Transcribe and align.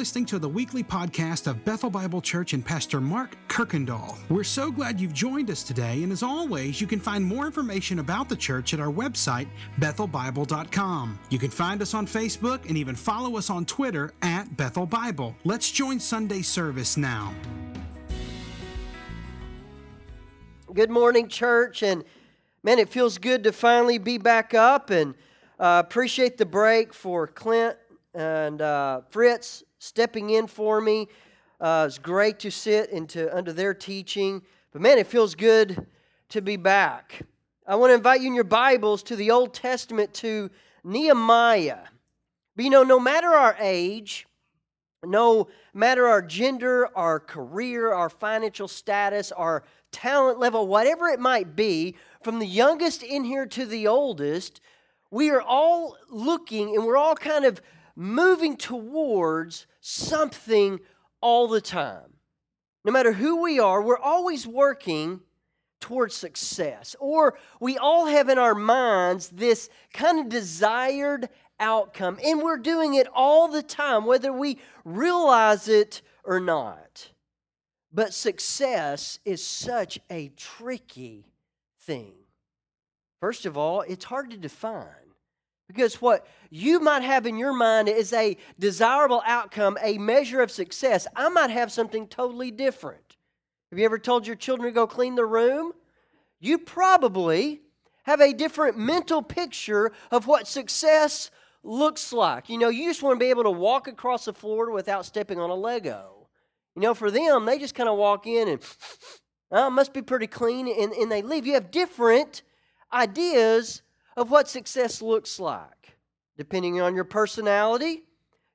listening 0.00 0.24
to 0.24 0.38
the 0.38 0.48
weekly 0.48 0.82
podcast 0.82 1.46
of 1.46 1.62
Bethel 1.62 1.90
Bible 1.90 2.22
Church 2.22 2.54
and 2.54 2.64
Pastor 2.64 3.02
Mark 3.02 3.36
Kirkendall. 3.48 4.16
We're 4.30 4.44
so 4.44 4.70
glad 4.70 4.98
you've 4.98 5.12
joined 5.12 5.50
us 5.50 5.62
today, 5.62 6.02
and 6.02 6.10
as 6.10 6.22
always, 6.22 6.80
you 6.80 6.86
can 6.86 6.98
find 6.98 7.22
more 7.22 7.44
information 7.44 7.98
about 7.98 8.30
the 8.30 8.34
church 8.34 8.72
at 8.72 8.80
our 8.80 8.90
website, 8.90 9.46
bethelbible.com. 9.78 11.18
You 11.28 11.38
can 11.38 11.50
find 11.50 11.82
us 11.82 11.92
on 11.92 12.06
Facebook 12.06 12.66
and 12.66 12.78
even 12.78 12.94
follow 12.94 13.36
us 13.36 13.50
on 13.50 13.66
Twitter 13.66 14.14
at 14.22 14.56
Bethel 14.56 14.86
Bible. 14.86 15.36
Let's 15.44 15.70
join 15.70 16.00
Sunday 16.00 16.40
service 16.40 16.96
now. 16.96 17.34
Good 20.72 20.88
morning, 20.88 21.28
church, 21.28 21.82
and 21.82 22.04
man, 22.62 22.78
it 22.78 22.88
feels 22.88 23.18
good 23.18 23.44
to 23.44 23.52
finally 23.52 23.98
be 23.98 24.16
back 24.16 24.54
up 24.54 24.88
and 24.88 25.14
uh, 25.58 25.82
appreciate 25.84 26.38
the 26.38 26.46
break 26.46 26.94
for 26.94 27.26
Clint 27.26 27.76
and 28.14 28.62
uh, 28.62 29.02
Fritz 29.10 29.62
stepping 29.80 30.30
in 30.30 30.46
for 30.46 30.80
me. 30.80 31.08
Uh, 31.58 31.84
it's 31.88 31.98
great 31.98 32.38
to 32.38 32.50
sit 32.50 32.90
into 32.90 33.34
under 33.34 33.52
their 33.52 33.74
teaching, 33.74 34.42
but 34.72 34.80
man, 34.80 34.98
it 34.98 35.06
feels 35.06 35.34
good 35.34 35.86
to 36.28 36.40
be 36.40 36.56
back. 36.56 37.22
I 37.66 37.74
want 37.76 37.90
to 37.90 37.94
invite 37.94 38.20
you 38.20 38.28
in 38.28 38.34
your 38.34 38.44
Bibles 38.44 39.02
to 39.04 39.16
the 39.16 39.30
Old 39.30 39.54
Testament 39.54 40.12
to 40.14 40.50
Nehemiah. 40.84 41.80
But 42.54 42.64
you 42.64 42.70
know, 42.70 42.82
no 42.82 43.00
matter 43.00 43.28
our 43.28 43.56
age, 43.58 44.26
no 45.02 45.48
matter 45.72 46.06
our 46.06 46.20
gender, 46.20 46.88
our 46.94 47.18
career, 47.18 47.92
our 47.92 48.10
financial 48.10 48.68
status, 48.68 49.32
our 49.32 49.64
talent 49.92 50.38
level, 50.38 50.68
whatever 50.68 51.08
it 51.08 51.20
might 51.20 51.56
be, 51.56 51.96
from 52.22 52.38
the 52.38 52.46
youngest 52.46 53.02
in 53.02 53.24
here 53.24 53.46
to 53.46 53.64
the 53.64 53.86
oldest, 53.86 54.60
we 55.10 55.30
are 55.30 55.40
all 55.40 55.96
looking 56.10 56.76
and 56.76 56.84
we're 56.84 56.98
all 56.98 57.14
kind 57.14 57.46
of 57.46 57.62
moving 57.96 58.56
towards 58.56 59.66
something 59.80 60.80
all 61.20 61.48
the 61.48 61.60
time. 61.60 62.14
No 62.84 62.92
matter 62.92 63.12
who 63.12 63.42
we 63.42 63.58
are, 63.58 63.82
we're 63.82 63.98
always 63.98 64.46
working 64.46 65.20
towards 65.80 66.14
success. 66.14 66.94
Or 67.00 67.38
we 67.58 67.76
all 67.76 68.06
have 68.06 68.28
in 68.28 68.38
our 68.38 68.54
minds 68.54 69.28
this 69.30 69.68
kind 69.92 70.18
of 70.18 70.28
desired 70.28 71.28
outcome, 71.58 72.18
and 72.24 72.42
we're 72.42 72.56
doing 72.56 72.94
it 72.94 73.06
all 73.14 73.48
the 73.48 73.62
time, 73.62 74.06
whether 74.06 74.32
we 74.32 74.58
realize 74.84 75.68
it 75.68 76.00
or 76.24 76.40
not. 76.40 77.10
But 77.92 78.14
success 78.14 79.18
is 79.24 79.44
such 79.44 79.98
a 80.08 80.28
tricky 80.36 81.26
thing. 81.80 82.14
First 83.20 83.44
of 83.44 83.56
all, 83.58 83.82
it's 83.82 84.06
hard 84.06 84.30
to 84.30 84.36
define. 84.36 84.86
Because 85.72 86.02
what 86.02 86.26
you 86.50 86.80
might 86.80 87.02
have 87.02 87.26
in 87.26 87.36
your 87.36 87.52
mind 87.52 87.88
is 87.88 88.12
a 88.12 88.36
desirable 88.58 89.22
outcome, 89.24 89.78
a 89.80 89.98
measure 89.98 90.42
of 90.42 90.50
success. 90.50 91.06
I 91.14 91.28
might 91.28 91.50
have 91.50 91.70
something 91.70 92.08
totally 92.08 92.50
different. 92.50 93.16
Have 93.70 93.78
you 93.78 93.84
ever 93.84 93.98
told 93.98 94.26
your 94.26 94.34
children 94.34 94.68
to 94.68 94.74
go 94.74 94.88
clean 94.88 95.14
the 95.14 95.24
room? 95.24 95.72
You 96.40 96.58
probably 96.58 97.60
have 98.02 98.20
a 98.20 98.32
different 98.32 98.76
mental 98.76 99.22
picture 99.22 99.92
of 100.10 100.26
what 100.26 100.48
success 100.48 101.30
looks 101.62 102.12
like. 102.12 102.48
You 102.48 102.58
know, 102.58 102.68
you 102.68 102.88
just 102.88 103.02
want 103.02 103.20
to 103.20 103.24
be 103.24 103.30
able 103.30 103.44
to 103.44 103.50
walk 103.50 103.86
across 103.86 104.24
the 104.24 104.32
floor 104.32 104.72
without 104.72 105.06
stepping 105.06 105.38
on 105.38 105.50
a 105.50 105.54
Lego. 105.54 106.26
You 106.74 106.82
know, 106.82 106.94
for 106.94 107.12
them, 107.12 107.44
they 107.44 107.58
just 107.58 107.76
kind 107.76 107.88
of 107.88 107.96
walk 107.96 108.26
in 108.26 108.48
and, 108.48 108.60
oh, 109.52 109.70
must 109.70 109.92
be 109.92 110.02
pretty 110.02 110.26
clean, 110.26 110.66
and, 110.66 110.92
and 110.92 111.12
they 111.12 111.22
leave. 111.22 111.46
You 111.46 111.54
have 111.54 111.70
different 111.70 112.42
ideas 112.92 113.82
of 114.20 114.30
what 114.30 114.46
success 114.50 115.00
looks 115.00 115.40
like. 115.40 115.96
Depending 116.36 116.78
on 116.78 116.94
your 116.94 117.04
personality, 117.04 118.04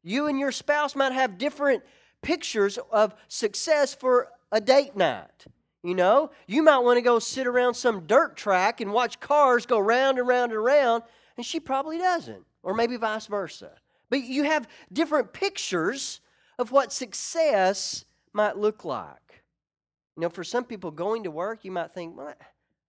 you 0.04 0.28
and 0.28 0.40
your 0.40 0.52
spouse 0.52 0.96
might 0.96 1.12
have 1.12 1.40
different 1.40 1.82
pictures 2.22 2.78
of 2.92 3.16
success 3.28 3.96
for 3.96 4.28
a 4.52 4.62
date 4.62 4.96
night. 4.96 5.48
You 5.82 5.96
know, 5.96 6.30
you 6.46 6.62
might 6.62 6.78
want 6.80 6.98
to 6.98 7.02
go 7.02 7.18
sit 7.18 7.48
around 7.48 7.74
some 7.74 8.06
dirt 8.06 8.38
track 8.38 8.80
and 8.80 8.94
watch 8.94 9.20
cars 9.20 9.66
go 9.66 9.80
round 9.80 10.20
and 10.20 10.28
round 10.28 10.52
and 10.52 10.64
round, 10.64 11.02
and 11.36 11.44
she 11.44 11.60
probably 11.60 11.98
doesn't, 11.98 12.46
or 12.62 12.76
maybe 12.76 12.96
vice 12.96 13.26
versa. 13.26 13.72
But 14.12 14.24
you 14.24 14.44
have 14.44 14.68
different 14.94 15.34
pictures 15.34 16.22
of 16.60 16.72
what 16.72 16.94
success 16.94 18.06
might 18.34 18.56
look 18.56 18.86
like. 18.86 19.44
You 20.16 20.22
know, 20.22 20.30
for 20.30 20.44
some 20.44 20.64
people, 20.64 20.92
going 20.92 21.24
to 21.24 21.32
work, 21.32 21.66
you 21.66 21.72
might 21.72 21.92
think, 21.92 22.16
well, 22.16 22.28
I 22.28 22.34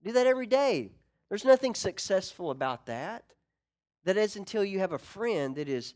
do 0.04 0.12
that 0.12 0.26
every 0.26 0.46
day. 0.46 0.90
There's 1.28 1.44
nothing 1.44 1.74
successful 1.74 2.50
about 2.50 2.86
that. 2.86 3.24
That 4.04 4.16
is 4.16 4.36
until 4.36 4.64
you 4.64 4.78
have 4.78 4.92
a 4.92 4.98
friend 4.98 5.56
that 5.56 5.68
is 5.68 5.94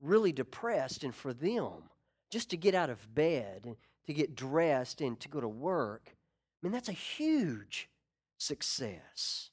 really 0.00 0.32
depressed, 0.32 1.04
and 1.04 1.14
for 1.14 1.34
them, 1.34 1.90
just 2.30 2.50
to 2.50 2.56
get 2.56 2.74
out 2.74 2.88
of 2.88 3.14
bed 3.14 3.62
and 3.66 3.76
to 4.06 4.14
get 4.14 4.34
dressed 4.34 5.00
and 5.02 5.20
to 5.20 5.28
go 5.28 5.40
to 5.40 5.48
work, 5.48 6.04
I 6.06 6.66
mean, 6.66 6.72
that's 6.72 6.88
a 6.88 6.92
huge 6.92 7.90
success. 8.38 9.50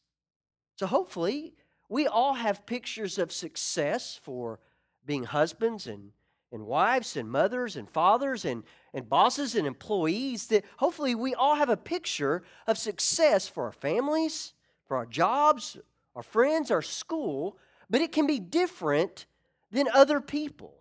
So 0.78 0.88
hopefully, 0.88 1.54
we 1.90 2.08
all 2.08 2.36
have 2.36 2.66
pictures 2.66 3.18
of 3.18 3.32
success 3.32 4.20
for 4.22 4.60
being 5.06 5.24
husbands 5.24 5.88
and, 5.88 6.12
and 6.52 6.66
wives 6.66 7.18
and 7.18 7.30
mothers 7.30 7.76
and 7.76 7.90
fathers 7.90 8.46
and, 8.46 8.64
and 8.94 9.10
bosses 9.10 9.56
and 9.56 9.68
employees 9.68 10.48
that 10.48 10.66
hopefully 10.78 11.16
we 11.16 11.34
all 11.34 11.56
have 11.56 11.70
a 11.70 11.78
picture 11.78 12.44
of 12.68 12.78
success 12.78 13.48
for 13.48 13.66
our 13.66 13.72
families 13.72 14.54
for 14.88 14.98
our 14.98 15.06
jobs, 15.06 15.78
our 16.16 16.24
friends, 16.24 16.72
our 16.72 16.82
school, 16.82 17.58
but 17.90 18.02
it 18.02 18.12
can 18.12 18.28
be 18.28 18.40
different 18.40 19.26
than 19.72 19.88
other 19.94 20.20
people. 20.20 20.74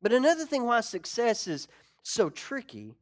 But 0.00 0.12
another 0.12 0.44
thing 0.44 0.64
why 0.64 0.80
success 0.80 1.46
is 1.46 1.68
so 2.02 2.28
tricky, 2.28 2.96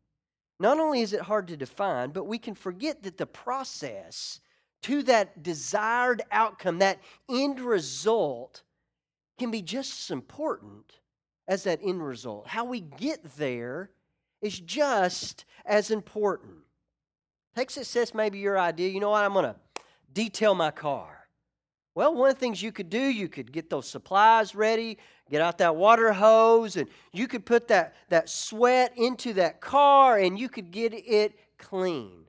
not 0.58 0.78
only 0.78 1.00
is 1.00 1.12
it 1.12 1.22
hard 1.22 1.48
to 1.48 1.56
define, 1.56 2.10
but 2.10 2.24
we 2.24 2.38
can 2.38 2.54
forget 2.54 3.02
that 3.02 3.16
the 3.16 3.26
process 3.26 4.40
to 4.82 5.02
that 5.04 5.42
desired 5.42 6.22
outcome, 6.30 6.78
that 6.78 6.98
end 7.28 7.60
result, 7.60 8.62
can 9.38 9.50
be 9.50 9.62
just 9.62 9.98
as 10.04 10.10
important 10.10 11.00
as 11.48 11.64
that 11.64 11.80
end 11.82 12.04
result. 12.06 12.46
How 12.46 12.64
we 12.64 12.80
get 12.80 13.36
there 13.36 13.90
is 14.42 14.58
just 14.60 15.44
as 15.64 15.90
important. 15.90 16.58
Take 17.56 17.70
success, 17.70 18.14
maybe 18.14 18.38
your 18.38 18.58
idea. 18.58 18.88
You 18.88 19.00
know 19.00 19.10
what? 19.10 19.24
I'm 19.24 19.32
going 19.32 19.46
to 19.46 19.56
detail 20.12 20.54
my 20.54 20.70
car? 20.70 21.20
Well, 21.94 22.14
one 22.14 22.30
of 22.30 22.36
the 22.36 22.40
things 22.40 22.62
you 22.62 22.72
could 22.72 22.88
do, 22.88 23.00
you 23.00 23.28
could 23.28 23.52
get 23.52 23.68
those 23.68 23.88
supplies 23.88 24.54
ready, 24.54 24.98
get 25.28 25.42
out 25.42 25.58
that 25.58 25.76
water 25.76 26.12
hose, 26.12 26.76
and 26.76 26.88
you 27.12 27.26
could 27.26 27.44
put 27.44 27.68
that, 27.68 27.94
that 28.08 28.28
sweat 28.28 28.92
into 28.96 29.32
that 29.34 29.60
car 29.60 30.18
and 30.18 30.38
you 30.38 30.48
could 30.48 30.70
get 30.70 30.94
it 30.94 31.38
clean. 31.58 32.24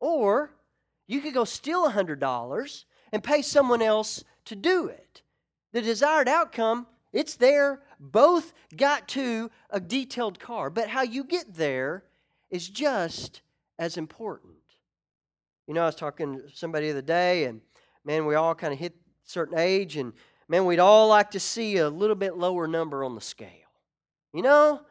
Or 0.00 0.50
you 1.06 1.20
could 1.20 1.34
go 1.34 1.44
steal 1.44 1.88
$100 1.88 2.84
and 3.12 3.22
pay 3.22 3.42
someone 3.42 3.80
else 3.80 4.24
to 4.46 4.56
do 4.56 4.88
it. 4.88 5.22
The 5.72 5.82
desired 5.82 6.28
outcome, 6.28 6.86
it's 7.12 7.36
there. 7.36 7.82
Both 8.00 8.52
got 8.76 9.08
to 9.08 9.50
a 9.70 9.80
detailed 9.80 10.40
car, 10.40 10.68
but 10.68 10.88
how 10.88 11.02
you 11.02 11.24
get 11.24 11.54
there 11.54 12.04
is 12.50 12.68
just 12.68 13.40
as 13.78 13.96
important. 13.96 14.55
You 15.66 15.74
know, 15.74 15.82
I 15.82 15.86
was 15.86 15.96
talking 15.96 16.34
to 16.34 16.42
somebody 16.54 16.86
the 16.86 16.92
other 16.92 17.02
day, 17.02 17.44
and 17.44 17.60
man, 18.04 18.24
we 18.26 18.36
all 18.36 18.54
kind 18.54 18.72
of 18.72 18.78
hit 18.78 18.94
certain 19.24 19.58
age, 19.58 19.96
and 19.96 20.12
man, 20.48 20.64
we'd 20.64 20.78
all 20.78 21.08
like 21.08 21.32
to 21.32 21.40
see 21.40 21.78
a 21.78 21.88
little 21.88 22.14
bit 22.14 22.36
lower 22.36 22.68
number 22.68 23.02
on 23.02 23.14
the 23.14 23.20
scale. 23.20 23.50
You 24.32 24.42
know, 24.42 24.82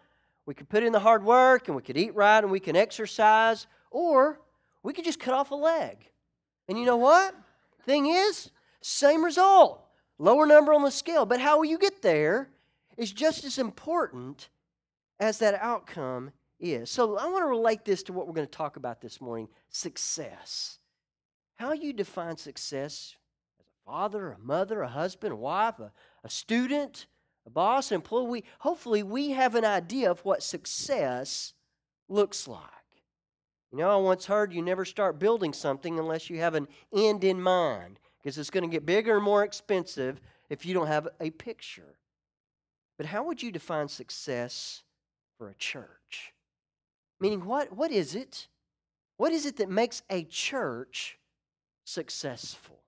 we 0.46 0.54
could 0.54 0.68
put 0.68 0.84
in 0.84 0.92
the 0.92 1.00
hard 1.00 1.24
work, 1.24 1.68
and 1.68 1.76
we 1.76 1.82
could 1.82 1.98
eat 1.98 2.14
right, 2.14 2.44
and 2.44 2.52
we 2.52 2.60
can 2.60 2.76
exercise, 2.76 3.68
or 3.90 4.42
we 4.84 4.92
could 4.92 5.06
just 5.06 5.20
cut 5.20 5.34
off 5.34 5.52
a 5.52 5.56
leg. 5.56 6.10
And 6.68 6.78
you 6.78 6.86
know 6.86 6.98
what? 6.98 7.34
Thing 7.86 8.08
is, 8.08 8.52
same 8.82 9.24
result. 9.24 9.82
Lower 10.18 10.46
number 10.46 10.74
on 10.74 10.84
the 10.84 10.92
scale. 10.92 11.26
But 11.26 11.40
how 11.40 11.62
you 11.62 11.78
get 11.78 12.02
there 12.02 12.50
is 12.98 13.12
just 13.12 13.44
as 13.44 13.58
important 13.58 14.50
as 15.20 15.40
that 15.40 15.56
outcome 15.56 16.32
is. 16.60 16.90
So 16.90 17.18
I 17.18 17.28
want 17.28 17.44
to 17.44 17.48
relate 17.48 17.86
this 17.86 18.04
to 18.04 18.14
what 18.14 18.28
we're 18.28 18.34
going 18.34 18.48
to 18.48 18.52
talk 18.52 18.78
about 18.78 19.02
this 19.02 19.20
morning 19.20 19.48
success. 19.70 20.80
How 21.56 21.74
you 21.74 21.94
define 21.94 22.38
success 22.38 23.16
as 23.60 23.66
a 23.66 23.90
father, 23.92 24.32
a 24.32 24.40
mother, 24.40 24.82
a 24.82 24.88
husband, 24.88 25.34
a 25.34 25.38
wife, 25.38 25.80
a, 25.80 25.92
a 26.24 26.30
student, 26.30 27.08
a 27.46 27.50
boss, 27.50 27.92
an 27.92 27.96
employee. 27.96 28.44
hopefully, 28.60 29.04
we 29.04 29.32
have 29.32 29.56
an 29.56 29.66
idea 29.66 30.10
of 30.10 30.24
what 30.26 30.44
success 30.44 31.54
looks 32.10 32.48
like. 32.48 32.70
You 33.72 33.80
know, 33.80 33.90
I 33.90 33.96
once 33.98 34.26
heard 34.26 34.54
you 34.54 34.62
never 34.62 34.86
start 34.86 35.20
building 35.20 35.54
something 35.54 36.00
unless 36.00 36.30
you 36.30 36.40
have 36.40 36.56
an 36.56 36.68
end 36.94 37.24
in 37.24 37.42
mind, 37.42 38.00
because 38.22 38.38
it's 38.38 38.50
going 38.50 38.64
to 38.64 38.74
get 38.74 38.86
bigger 38.86 39.16
and 39.16 39.24
more 39.24 39.44
expensive 39.44 40.22
if 40.50 40.66
you 40.66 40.74
don't 40.74 40.88
have 40.88 41.08
a 41.20 41.30
picture. 41.32 41.98
But 42.98 43.08
how 43.08 43.26
would 43.26 43.44
you 43.44 43.52
define 43.52 43.88
success 43.88 44.84
for 45.38 45.50
a 45.50 45.56
church? 45.56 46.35
Meaning, 47.20 47.46
what, 47.46 47.76
what 47.76 47.92
is 47.92 48.16
it? 48.16 48.48
What 49.18 49.32
is 49.32 49.46
it 49.46 49.58
that 49.58 49.70
makes 49.70 50.02
a 50.10 50.24
church 50.24 51.18
successful? 51.86 52.80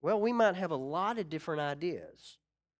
Well, 0.00 0.20
we 0.20 0.32
might 0.32 0.54
have 0.54 0.70
a 0.70 0.76
lot 0.76 1.18
of 1.18 1.28
different 1.28 1.60
ideas. 1.60 2.38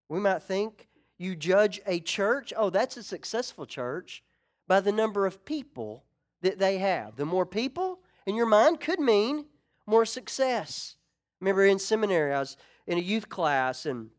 We 0.09 0.21
might 0.21 0.43
think, 0.43 0.89
you 1.19 1.35
judge 1.35 1.81
a 1.87 1.99
church, 1.99 2.53
oh, 2.57 2.71
that's 2.71 2.97
a 2.97 3.03
successful 3.03 3.67
church, 3.67 4.23
by 4.69 4.81
the 4.81 4.93
number 4.93 5.27
of 5.27 5.45
people 5.45 6.05
that 6.43 6.59
they 6.59 6.79
have. 6.79 7.17
The 7.17 7.25
more 7.25 7.47
people 7.47 8.01
in 8.27 8.37
your 8.37 8.47
mind 8.47 8.81
could 8.81 9.01
mean 9.01 9.47
more 9.87 10.05
success. 10.05 10.97
Remember 11.41 11.65
in 11.65 11.79
seminary, 11.79 12.33
I 12.33 12.39
was 12.39 12.57
in 12.87 12.99
a 12.99 13.03
youth 13.03 13.29
class, 13.29 13.87
and 13.87 14.11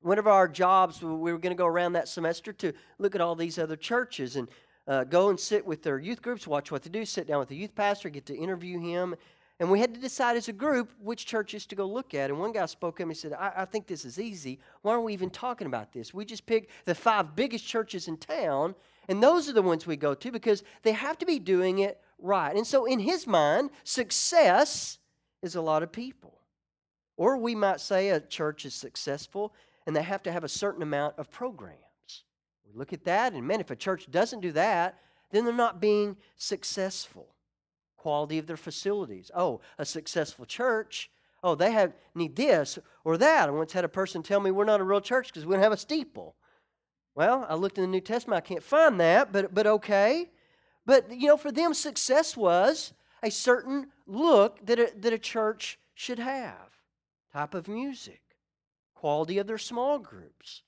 one 0.00 0.18
of 0.18 0.26
our 0.26 0.46
jobs, 0.46 1.00
we 1.00 1.32
were 1.32 1.38
going 1.38 1.54
to 1.54 1.58
go 1.58 1.66
around 1.66 1.94
that 1.94 2.08
semester 2.08 2.52
to 2.54 2.72
look 2.98 3.14
at 3.14 3.20
all 3.20 3.34
these 3.34 3.58
other 3.58 3.76
churches 3.76 4.36
and 4.36 4.48
uh, 4.86 5.04
go 5.04 5.30
and 5.30 5.38
sit 5.38 5.64
with 5.66 5.82
their 5.82 5.98
youth 5.98 6.22
groups, 6.22 6.46
watch 6.46 6.70
what 6.70 6.82
they 6.82 6.90
do, 6.90 7.04
sit 7.04 7.26
down 7.26 7.38
with 7.38 7.48
the 7.48 7.56
youth 7.56 7.74
pastor, 7.74 8.08
get 8.08 8.26
to 8.26 8.36
interview 8.36 8.80
him. 8.80 9.14
And 9.60 9.70
we 9.70 9.78
had 9.78 9.94
to 9.94 10.00
decide 10.00 10.36
as 10.36 10.48
a 10.48 10.52
group 10.52 10.90
which 11.00 11.24
churches 11.24 11.66
to 11.66 11.76
go 11.76 11.86
look 11.86 12.14
at. 12.14 12.30
And 12.30 12.40
one 12.40 12.52
guy 12.52 12.66
spoke 12.66 12.96
up 12.96 13.02
and 13.02 13.12
he 13.12 13.14
said, 13.14 13.32
I, 13.32 13.52
I 13.58 13.64
think 13.64 13.86
this 13.86 14.04
is 14.04 14.18
easy. 14.18 14.58
Why 14.80 14.94
are 14.94 15.00
we 15.00 15.12
even 15.12 15.30
talking 15.30 15.68
about 15.68 15.92
this? 15.92 16.12
We 16.12 16.24
just 16.24 16.46
pick 16.46 16.68
the 16.84 16.94
five 16.94 17.36
biggest 17.36 17.64
churches 17.64 18.08
in 18.08 18.16
town, 18.16 18.74
and 19.08 19.22
those 19.22 19.48
are 19.48 19.52
the 19.52 19.62
ones 19.62 19.86
we 19.86 19.96
go 19.96 20.14
to 20.14 20.32
because 20.32 20.64
they 20.82 20.92
have 20.92 21.18
to 21.18 21.26
be 21.26 21.38
doing 21.38 21.78
it 21.78 22.00
right. 22.18 22.56
And 22.56 22.66
so, 22.66 22.86
in 22.86 22.98
his 22.98 23.26
mind, 23.26 23.70
success 23.84 24.98
is 25.42 25.54
a 25.54 25.60
lot 25.60 25.82
of 25.82 25.92
people. 25.92 26.38
Or 27.16 27.36
we 27.36 27.54
might 27.54 27.80
say 27.80 28.08
a 28.08 28.20
church 28.20 28.64
is 28.64 28.74
successful 28.74 29.54
and 29.86 29.94
they 29.94 30.02
have 30.02 30.22
to 30.24 30.32
have 30.32 30.44
a 30.44 30.48
certain 30.48 30.82
amount 30.82 31.18
of 31.18 31.30
programs. 31.30 31.78
We 32.72 32.78
look 32.78 32.92
at 32.92 33.04
that, 33.04 33.32
and 33.34 33.46
man, 33.46 33.60
if 33.60 33.70
a 33.70 33.76
church 33.76 34.10
doesn't 34.10 34.40
do 34.40 34.52
that, 34.52 34.98
then 35.30 35.44
they're 35.44 35.54
not 35.54 35.80
being 35.80 36.16
successful. 36.36 37.34
Quality 37.96 38.38
of 38.38 38.46
their 38.46 38.56
facilities. 38.56 39.30
Oh, 39.34 39.60
a 39.78 39.84
successful 39.84 40.44
church. 40.46 41.10
Oh, 41.42 41.54
they 41.54 41.72
have 41.72 41.92
need 42.14 42.36
this 42.36 42.78
or 43.04 43.18
that. 43.18 43.48
I 43.48 43.52
once 43.52 43.72
had 43.72 43.84
a 43.84 43.88
person 43.88 44.22
tell 44.22 44.40
me 44.40 44.50
we're 44.50 44.64
not 44.64 44.80
a 44.80 44.84
real 44.84 45.00
church 45.00 45.28
because 45.28 45.44
we 45.44 45.54
don't 45.54 45.62
have 45.62 45.72
a 45.72 45.76
steeple. 45.76 46.36
Well, 47.14 47.46
I 47.48 47.54
looked 47.54 47.78
in 47.78 47.82
the 47.82 47.88
New 47.88 48.00
Testament, 48.00 48.38
I 48.38 48.46
can't 48.46 48.62
find 48.62 48.98
that, 49.00 49.32
but 49.32 49.52
but 49.52 49.66
okay. 49.66 50.30
But 50.86 51.10
you 51.10 51.28
know, 51.28 51.36
for 51.36 51.52
them, 51.52 51.74
success 51.74 52.36
was 52.36 52.92
a 53.22 53.30
certain 53.30 53.88
look 54.06 54.64
that 54.66 54.78
a, 54.78 54.92
that 54.96 55.12
a 55.12 55.18
church 55.18 55.78
should 55.94 56.18
have. 56.18 56.70
Type 57.32 57.54
of 57.54 57.68
music, 57.68 58.22
quality 58.94 59.38
of 59.38 59.46
their 59.46 59.58
small 59.58 59.98
groups. 59.98 60.62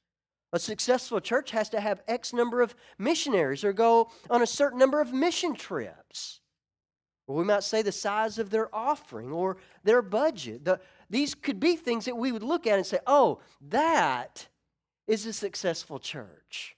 A 0.54 0.58
successful 0.60 1.20
church 1.20 1.50
has 1.50 1.68
to 1.70 1.80
have 1.80 2.00
X 2.06 2.32
number 2.32 2.62
of 2.62 2.76
missionaries 2.96 3.64
or 3.64 3.72
go 3.72 4.12
on 4.30 4.40
a 4.40 4.46
certain 4.46 4.78
number 4.78 5.00
of 5.00 5.12
mission 5.12 5.56
trips. 5.56 6.40
Or 7.26 7.34
we 7.34 7.44
might 7.44 7.64
say 7.64 7.82
the 7.82 7.90
size 7.90 8.38
of 8.38 8.50
their 8.50 8.72
offering 8.72 9.32
or 9.32 9.56
their 9.82 10.00
budget. 10.00 10.64
The, 10.64 10.78
these 11.10 11.34
could 11.34 11.58
be 11.58 11.74
things 11.74 12.04
that 12.04 12.16
we 12.16 12.30
would 12.30 12.44
look 12.44 12.68
at 12.68 12.76
and 12.76 12.86
say, 12.86 13.00
oh, 13.04 13.40
that 13.68 14.46
is 15.08 15.26
a 15.26 15.32
successful 15.32 15.98
church. 15.98 16.76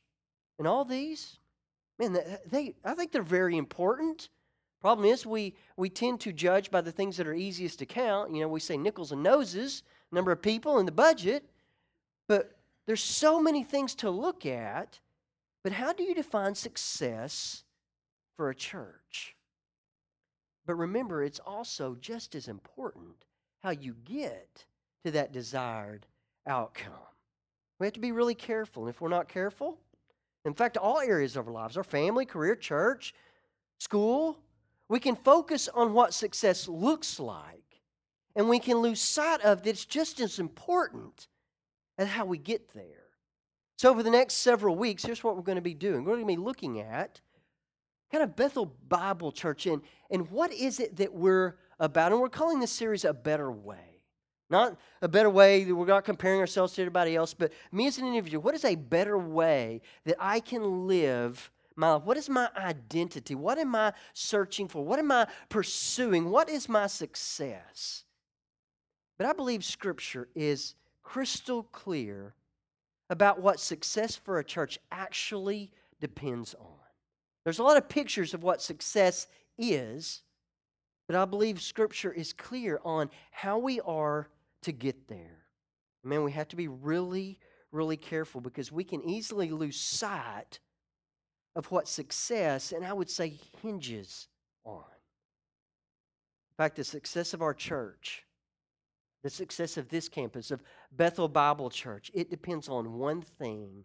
And 0.59 0.67
all 0.67 0.87
these, 0.87 1.37
man, 1.99 2.17
they, 2.51 2.77
I 2.83 2.95
think 2.95 3.13
they're 3.13 3.21
very 3.21 3.59
important. 3.59 4.31
Problem 4.81 5.07
is, 5.07 5.27
we, 5.27 5.55
we 5.77 5.91
tend 5.91 6.21
to 6.21 6.33
judge 6.33 6.71
by 6.71 6.81
the 6.81 6.93
things 6.93 7.19
that 7.19 7.27
are 7.27 7.35
easiest 7.35 7.79
to 7.81 7.87
count. 7.87 8.35
You 8.35 8.41
know, 8.41 8.49
we 8.49 8.61
say 8.61 8.79
nickels 8.79 9.13
and 9.13 9.23
noses, 9.23 9.83
number 10.11 10.33
of 10.33 10.41
people, 10.41 10.79
and 10.79 10.89
the 10.89 10.93
budget. 10.93 11.45
But 12.27 12.56
there's 12.87 13.03
so 13.03 13.41
many 13.41 13.65
things 13.65 13.95
to 13.97 14.11
look 14.11 14.47
at. 14.47 15.01
But 15.65 15.73
how 15.73 15.93
do 15.93 16.05
you 16.05 16.15
define 16.15 16.55
success 16.55 17.65
for 18.37 18.49
a 18.49 18.55
church? 18.55 19.35
But 20.65 20.75
remember, 20.75 21.23
it's 21.23 21.41
also 21.41 21.97
just 22.01 22.35
as 22.35 22.49
important 22.49 23.25
how 23.63 23.71
you 23.71 23.97
get 24.05 24.67
to 25.05 25.11
that 25.13 25.33
desired 25.33 26.07
outcome. 26.47 26.93
We 27.79 27.87
have 27.87 27.95
to 27.95 28.01
be 28.01 28.13
really 28.13 28.35
careful. 28.35 28.85
And 28.85 28.95
if 28.95 29.01
we're 29.01 29.09
not 29.09 29.29
careful, 29.29 29.79
in 30.45 30.55
fact, 30.55 30.77
all 30.77 31.01
areas 31.01 31.37
of 31.37 31.49
our 31.49 31.53
lives, 31.53 31.77
our 31.77 31.85
family, 31.85 32.25
career, 32.25 32.55
church, 32.55 33.13
school, 33.81 34.39
we 34.89 35.01
can 35.01 35.17
focus 35.17 35.69
on 35.75 35.93
what 35.93 36.15
success 36.15 36.69
looks 36.69 37.19
like, 37.19 37.81
and 38.37 38.49
we 38.49 38.61
can 38.61 38.79
lose 38.79 39.01
sight 39.01 39.41
of 39.41 39.63
that 39.63 39.71
it's 39.71 39.85
just 39.85 40.21
as 40.21 40.39
important 40.39 41.27
as 41.99 42.09
how 42.09 42.25
we 42.25 42.39
get 42.39 42.73
there. 42.75 43.05
So, 43.77 43.91
over 43.91 44.03
the 44.03 44.11
next 44.11 44.35
several 44.35 44.75
weeks, 44.77 45.05
here's 45.05 45.23
what 45.23 45.37
we're 45.37 45.43
going 45.43 45.57
to 45.57 45.63
be 45.63 45.75
doing. 45.75 46.05
We're 46.05 46.15
going 46.15 46.27
to 46.27 46.27
be 46.27 46.37
looking 46.37 46.81
at 46.81 47.21
kind 48.11 48.25
of 48.25 48.37
Bethel 48.37 48.73
Bible 48.89 49.33
Church 49.33 49.67
and, 49.67 49.83
and 50.11 50.31
what 50.31 50.53
is 50.53 50.81
it 50.81 50.97
that 50.97 51.13
we're 51.13 51.57
about. 51.79 52.13
And 52.13 52.21
we're 52.21 52.29
calling 52.29 52.61
this 52.61 52.71
series 52.71 53.05
A 53.05 53.13
Better 53.13 53.51
Way. 53.51 53.97
Not 54.49 54.77
a 55.03 55.09
better 55.09 55.29
way, 55.29 55.65
that 55.65 55.75
we're 55.75 55.87
not 55.87 56.05
comparing 56.05 56.39
ourselves 56.39 56.73
to 56.75 56.83
everybody 56.83 57.17
else, 57.17 57.35
but 57.35 57.53
me 57.73 57.89
as 57.89 57.99
an 57.99 58.07
individual, 58.07 58.43
what 58.43 58.55
is 58.55 58.65
a 58.65 58.77
better 58.77 59.19
way 59.19 59.81
that 60.05 60.17
I 60.21 60.39
can 60.39 60.87
live 60.87 61.51
my 61.75 61.95
life? 61.95 62.05
What 62.05 62.17
is 62.17 62.29
my 62.29 62.49
identity? 62.57 63.35
What 63.35 63.59
am 63.59 63.75
I 63.75 63.93
searching 64.15 64.69
for? 64.69 64.85
What 64.85 65.01
am 65.01 65.11
I 65.11 65.27
pursuing? 65.49 66.31
What 66.31 66.49
is 66.49 66.69
my 66.69 66.87
success? 66.87 68.05
But 69.19 69.27
I 69.27 69.33
believe 69.33 69.65
Scripture 69.65 70.29
is 70.37 70.77
crystal 71.07 71.63
clear 71.63 72.35
about 73.09 73.41
what 73.41 73.61
success 73.61 74.17
for 74.17 74.41
a 74.41 74.45
church 74.45 74.77
actually 74.91 75.71
depends 76.01 76.53
on. 76.55 76.67
There's 77.45 77.61
a 77.61 77.63
lot 77.63 77.77
of 77.77 77.89
pictures 77.89 78.35
of 78.35 78.43
what 78.43 78.61
success 78.61 79.29
is, 79.57 80.23
but 81.07 81.15
I 81.17 81.25
believe 81.25 81.63
Scripture 81.63 82.13
is 82.13 82.33
clear 82.33 82.81
on 82.85 83.09
how 83.31 83.57
we 83.57 83.81
are 83.83 84.29
to 84.63 84.73
get 84.73 85.07
there. 85.07 85.45
Man, 86.03 86.25
we 86.25 86.33
have 86.33 86.49
to 86.49 86.57
be 86.57 86.67
really, 86.67 87.39
really 87.71 87.97
careful 87.97 88.41
because 88.41 88.73
we 88.73 88.83
can 88.83 89.09
easily 89.09 89.51
lose 89.51 89.79
sight 89.79 90.59
of 91.55 91.71
what 91.71 91.87
success, 91.87 92.73
and 92.73 92.85
I 92.85 92.93
would 92.93 93.09
say, 93.09 93.35
hinges 93.63 94.27
on. 94.65 94.83
In 96.51 96.65
fact, 96.65 96.75
the 96.75 96.85
success 96.85 97.33
of 97.33 97.43
our 97.43 97.55
church, 97.55 98.25
the 99.23 99.31
success 99.31 99.77
of 99.77 99.89
this 99.89 100.09
campus, 100.09 100.53
of 100.53 100.63
Bethel 100.97 101.29
Bible 101.29 101.71
Church, 101.71 102.11
it 102.15 102.31
depends 102.31 102.69
on 102.69 102.99
one 102.99 103.23
thing 103.23 103.85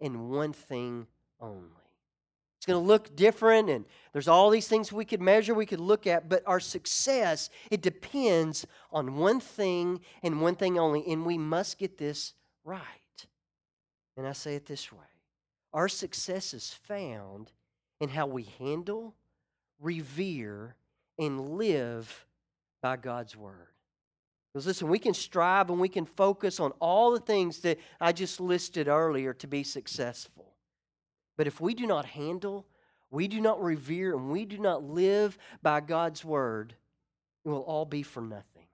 and 0.00 0.30
one 0.30 0.52
thing 0.52 1.06
only. 1.40 1.70
It's 2.58 2.66
going 2.66 2.82
to 2.82 2.86
look 2.86 3.14
different, 3.14 3.68
and 3.68 3.84
there's 4.12 4.28
all 4.28 4.50
these 4.50 4.66
things 4.66 4.92
we 4.92 5.04
could 5.04 5.20
measure, 5.20 5.54
we 5.54 5.66
could 5.66 5.80
look 5.80 6.06
at, 6.06 6.28
but 6.28 6.42
our 6.46 6.60
success, 6.60 7.50
it 7.70 7.82
depends 7.82 8.66
on 8.90 9.16
one 9.16 9.40
thing 9.40 10.00
and 10.22 10.40
one 10.40 10.56
thing 10.56 10.78
only, 10.78 11.06
and 11.06 11.26
we 11.26 11.38
must 11.38 11.78
get 11.78 11.98
this 11.98 12.34
right. 12.64 12.80
And 14.16 14.26
I 14.26 14.32
say 14.32 14.54
it 14.54 14.66
this 14.66 14.90
way 14.90 14.98
our 15.72 15.88
success 15.88 16.54
is 16.54 16.72
found 16.72 17.52
in 18.00 18.08
how 18.08 18.26
we 18.26 18.44
handle, 18.58 19.14
revere, 19.78 20.76
and 21.18 21.50
live 21.50 22.26
by 22.82 22.96
God's 22.96 23.36
Word. 23.36 23.75
Because 24.56 24.68
listen, 24.68 24.88
we 24.88 24.98
can 24.98 25.12
strive 25.12 25.68
and 25.68 25.78
we 25.78 25.90
can 25.90 26.06
focus 26.06 26.60
on 26.60 26.70
all 26.80 27.10
the 27.10 27.20
things 27.20 27.58
that 27.58 27.78
I 28.00 28.12
just 28.12 28.40
listed 28.40 28.88
earlier 28.88 29.34
to 29.34 29.46
be 29.46 29.62
successful. 29.62 30.54
But 31.36 31.46
if 31.46 31.60
we 31.60 31.74
do 31.74 31.86
not 31.86 32.06
handle, 32.06 32.66
we 33.10 33.28
do 33.28 33.38
not 33.38 33.62
revere, 33.62 34.16
and 34.16 34.30
we 34.30 34.46
do 34.46 34.56
not 34.56 34.82
live 34.82 35.36
by 35.62 35.82
God's 35.82 36.24
word, 36.24 36.74
it 37.44 37.50
will 37.50 37.60
all 37.64 37.84
be 37.84 38.02
for 38.02 38.22
nothing. 38.22 38.64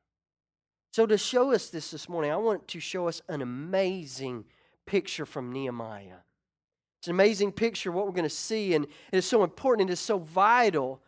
So, 0.92 1.04
to 1.04 1.18
show 1.18 1.50
us 1.52 1.68
this 1.68 1.90
this 1.90 2.08
morning, 2.08 2.30
I 2.30 2.36
want 2.36 2.68
to 2.68 2.78
show 2.78 3.08
us 3.08 3.20
an 3.28 3.42
amazing 3.42 4.44
picture 4.86 5.26
from 5.26 5.50
Nehemiah. 5.50 6.22
It's 7.00 7.08
an 7.08 7.14
amazing 7.14 7.50
picture, 7.50 7.90
what 7.90 8.06
we're 8.06 8.12
going 8.12 8.22
to 8.22 8.30
see, 8.30 8.74
and 8.74 8.84
it 8.84 9.16
is 9.16 9.26
so 9.26 9.42
important, 9.42 9.80
and 9.80 9.90
it 9.90 9.94
is 9.94 9.98
so 9.98 10.18
vital 10.18 11.02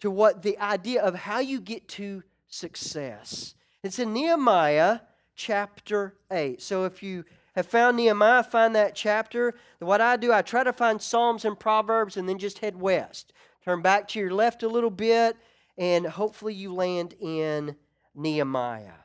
to 0.00 0.10
what 0.10 0.40
the 0.40 0.56
idea 0.56 1.02
of 1.02 1.14
how 1.14 1.40
you 1.40 1.60
get 1.60 1.86
to 1.88 2.22
success. 2.48 3.55
It's 3.82 3.98
in 3.98 4.12
Nehemiah 4.12 5.00
chapter 5.34 6.16
8. 6.30 6.60
So, 6.60 6.84
if 6.84 7.02
you 7.02 7.24
have 7.54 7.66
found 7.66 7.96
Nehemiah, 7.96 8.42
find 8.42 8.74
that 8.74 8.94
chapter. 8.94 9.54
What 9.78 10.00
I 10.00 10.16
do, 10.16 10.32
I 10.32 10.42
try 10.42 10.64
to 10.64 10.72
find 10.72 11.00
Psalms 11.00 11.44
and 11.44 11.58
Proverbs 11.58 12.16
and 12.16 12.28
then 12.28 12.38
just 12.38 12.58
head 12.58 12.80
west. 12.80 13.32
Turn 13.64 13.82
back 13.82 14.08
to 14.08 14.18
your 14.18 14.30
left 14.30 14.62
a 14.62 14.68
little 14.68 14.90
bit, 14.90 15.36
and 15.78 16.06
hopefully 16.06 16.54
you 16.54 16.72
land 16.72 17.14
in 17.20 17.76
Nehemiah. 18.14 19.04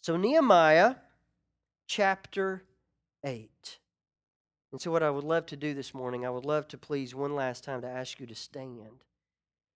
So, 0.00 0.16
Nehemiah 0.16 0.96
chapter 1.86 2.64
8. 3.24 3.78
And 4.72 4.80
so, 4.80 4.90
what 4.90 5.02
I 5.02 5.10
would 5.10 5.24
love 5.24 5.46
to 5.46 5.56
do 5.56 5.74
this 5.74 5.92
morning, 5.92 6.24
I 6.24 6.30
would 6.30 6.46
love 6.46 6.66
to 6.68 6.78
please 6.78 7.14
one 7.14 7.34
last 7.34 7.62
time 7.64 7.82
to 7.82 7.88
ask 7.88 8.18
you 8.18 8.26
to 8.26 8.34
stand. 8.34 9.04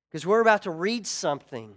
Because 0.09 0.25
we're 0.25 0.41
about 0.41 0.63
to 0.63 0.71
read 0.71 1.07
something 1.07 1.75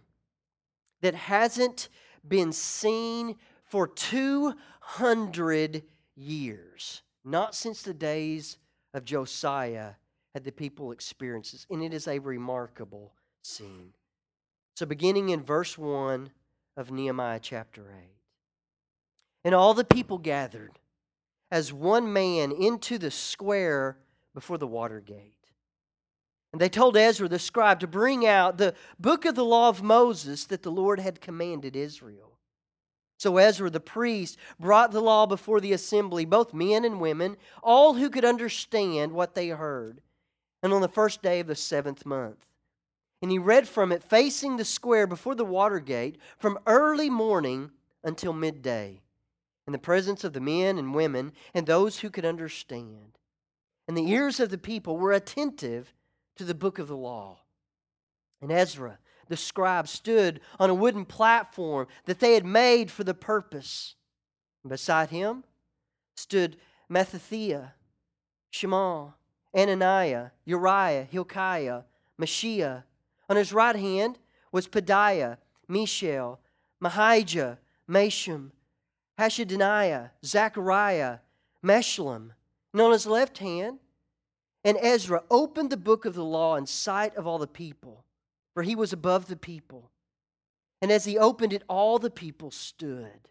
that 1.02 1.16
hasn't 1.16 1.90
been 2.28 2.52
seen 2.52 3.36
for 3.66 3.88
200 3.88 5.84
years. 6.16 7.02
Not 7.24 7.56
since 7.56 7.82
the 7.82 7.94
days 7.94 8.58
of 8.94 9.06
Josiah 9.06 9.94
had 10.34 10.44
the 10.44 10.52
people 10.52 10.92
experienced 10.92 11.52
this, 11.52 11.66
and 11.70 11.84
it 11.84 11.94
is 11.94 12.08
a 12.08 12.20
remarkable 12.20 13.14
scene. 13.42 13.94
So, 14.76 14.86
beginning 14.86 15.30
in 15.30 15.44
verse 15.44 15.78
1 15.78 16.32
of 16.78 16.92
Nehemiah 16.92 17.40
chapter 17.42 17.94
8. 17.98 18.10
And 19.44 19.56
all 19.56 19.74
the 19.74 19.84
people 19.84 20.18
gathered 20.18 20.80
as 21.52 21.74
one 21.74 22.12
man 22.14 22.52
into 22.52 22.98
the 22.98 23.12
square 23.12 23.98
before 24.34 24.58
the 24.58 24.68
water 24.68 25.02
gate. 25.02 25.38
And 26.51 26.60
they 26.60 26.70
told 26.70 26.98
Ezra 26.98 27.27
the 27.27 27.39
scribe 27.39 27.79
to 27.82 27.88
bring 27.88 28.25
out 28.25 28.58
the 28.58 28.74
book 29.00 29.25
of 29.25 29.36
the 29.36 29.46
law 29.46 29.70
of 29.70 29.84
Moses 29.84 30.46
that 30.46 30.63
the 30.63 30.72
Lord 30.72 31.00
had 31.00 31.22
commanded 31.22 31.75
Israel. 31.75 32.38
So 33.20 33.38
Ezra 33.38 33.70
the 33.70 33.79
priest 33.79 34.38
brought 34.60 34.91
the 34.91 35.01
law 35.01 35.25
before 35.25 35.60
the 35.60 35.74
assembly, 35.74 36.25
both 36.25 36.53
men 36.53 36.86
and 36.86 37.01
women, 37.01 37.38
all 37.62 37.96
who 37.96 38.10
could 38.10 38.25
understand 38.25 39.12
what 39.12 39.36
they 39.36 39.50
heard. 39.50 40.01
And 40.63 40.74
on 40.74 40.82
the 40.82 40.88
first 40.88 41.22
day 41.22 41.41
of 41.41 41.48
the 41.48 41.56
seventh 41.56 42.06
month, 42.06 42.46
and 43.22 43.29
he 43.29 43.38
read 43.38 43.68
from 43.68 43.91
it 43.91 44.01
facing 44.01 44.56
the 44.56 44.65
square 44.65 45.06
before 45.06 45.36
the 45.36 45.46
water 45.46 45.79
gate 45.79 46.18
from 46.38 46.58
early 46.65 47.10
morning 47.10 47.72
until 48.03 48.32
midday, 48.32 49.01
in 49.68 49.74
the 49.74 49.77
presence 49.77 50.24
of 50.24 50.32
the 50.32 50.39
men 50.39 50.77
and 50.77 50.96
women 50.96 51.34
and 51.53 51.68
those 51.68 52.00
who 52.00 52.10
could 52.10 52.25
understand. 52.25 53.18
And 53.88 53.98
the 53.98 54.10
ears 54.10 54.39
of 54.39 54.50
the 54.50 54.58
people 54.58 54.98
were 54.98 55.12
attentive 55.12 55.94
to 56.39 56.46
the 56.46 56.55
book 56.55 56.79
of 56.79 56.88
the 56.88 56.96
law. 56.96 57.38
And 58.41 58.50
Ezra, 58.50 58.98
the 59.27 59.36
scribe, 59.36 59.89
stood 59.89 60.39
on 60.58 60.69
a 60.69 60.74
wooden 60.74 61.03
platform 61.03 61.88
that 62.05 62.22
they 62.22 62.34
had 62.34 62.46
made 62.46 62.89
for 62.89 63.03
the 63.03 63.13
purpose. 63.13 63.96
And 64.63 64.69
beside 64.69 65.10
him 65.10 65.43
stood 66.15 66.55
Mattithiah, 66.89 67.74
Shema, 68.51 69.10
Ananiah, 69.53 70.31
Uriah, 70.46 71.03
Hilkiah, 71.12 71.81
Maaseiah. 72.17 72.84
On 73.29 73.36
his 73.36 73.51
right 73.51 73.75
hand 73.75 74.17
was 74.53 74.65
Pedaiah, 74.65 75.39
Mishael, 75.67 76.39
Malchijah, 76.81 77.58
Meshullam, 77.89 78.51
Hashabniah, 79.19 80.12
Zechariah, 80.24 81.17
Meshullam. 81.62 82.29
And 82.72 82.81
on 82.81 82.93
his 82.93 83.05
left 83.05 83.39
hand, 83.39 83.79
and 84.63 84.78
Ezra 84.82 85.24
opened 85.32 85.70
the 85.70 85.78
book 85.78 86.06
of 86.06 86.16
the 86.16 86.24
law 86.24 86.56
in 86.56 86.66
sight 86.66 87.16
of 87.16 87.25
all 87.25 87.38
the 87.38 87.48
people, 87.48 88.04
for 88.54 88.63
he 88.63 88.75
was 88.75 88.92
above 88.92 89.28
the 89.28 89.38
people. 89.38 89.89
And 90.82 90.92
as 90.92 91.06
he 91.06 91.18
opened 91.18 91.54
it, 91.54 91.63
all 91.68 92.00
the 92.00 92.10
people 92.10 92.51
stood. 92.51 93.30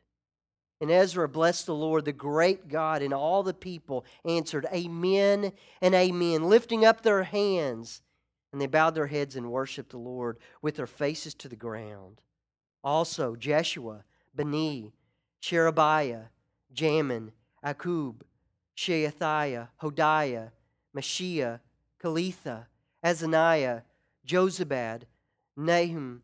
And 0.80 0.90
Ezra 0.90 1.28
blessed 1.28 1.66
the 1.66 1.74
Lord, 1.74 2.04
the 2.04 2.12
great 2.12 2.68
God, 2.68 3.02
and 3.02 3.12
all 3.12 3.42
the 3.42 3.54
people 3.54 4.04
answered, 4.24 4.66
Amen 4.72 5.52
and 5.82 5.94
Amen, 5.94 6.44
lifting 6.44 6.84
up 6.84 7.02
their 7.02 7.24
hands. 7.24 8.02
And 8.52 8.60
they 8.60 8.66
bowed 8.66 8.94
their 8.94 9.08
heads 9.08 9.36
and 9.36 9.50
worshiped 9.50 9.90
the 9.90 9.98
Lord 9.98 10.38
with 10.62 10.76
their 10.76 10.86
faces 10.86 11.34
to 11.34 11.48
the 11.48 11.56
ground. 11.56 12.20
Also, 12.84 13.34
Jeshua, 13.34 14.04
Bani, 14.34 14.92
Sherebiah, 15.40 16.26
Jamin, 16.74 17.32
Akkub, 17.64 18.20
Sheathiah, 18.76 19.68
Hodiah, 19.82 20.50
Maaseiah, 20.98 21.60
Kelita, 22.02 22.66
Azariah, 23.04 23.82
Jozabad, 24.26 25.02
Nahum, 25.56 26.22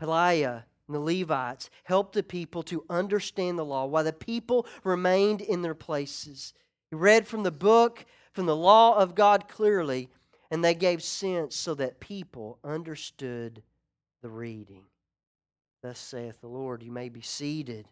Pelaiah, 0.00 0.64
and 0.86 0.94
the 0.94 1.00
Levites 1.00 1.70
helped 1.84 2.14
the 2.14 2.22
people 2.22 2.62
to 2.64 2.84
understand 2.90 3.58
the 3.58 3.64
law 3.64 3.86
while 3.86 4.04
the 4.04 4.12
people 4.12 4.66
remained 4.82 5.40
in 5.40 5.62
their 5.62 5.74
places. 5.74 6.52
He 6.90 6.96
read 6.96 7.26
from 7.26 7.42
the 7.42 7.50
book, 7.50 8.04
from 8.32 8.46
the 8.46 8.56
law 8.56 8.96
of 8.96 9.14
God 9.14 9.48
clearly, 9.48 10.10
and 10.50 10.62
they 10.62 10.74
gave 10.74 11.02
sense 11.02 11.56
so 11.56 11.74
that 11.74 12.00
people 12.00 12.58
understood 12.62 13.62
the 14.22 14.28
reading. 14.28 14.84
Thus 15.82 15.98
saith 15.98 16.40
the 16.40 16.48
Lord. 16.48 16.82
You 16.82 16.92
may 16.92 17.08
be 17.08 17.22
seated. 17.22 17.88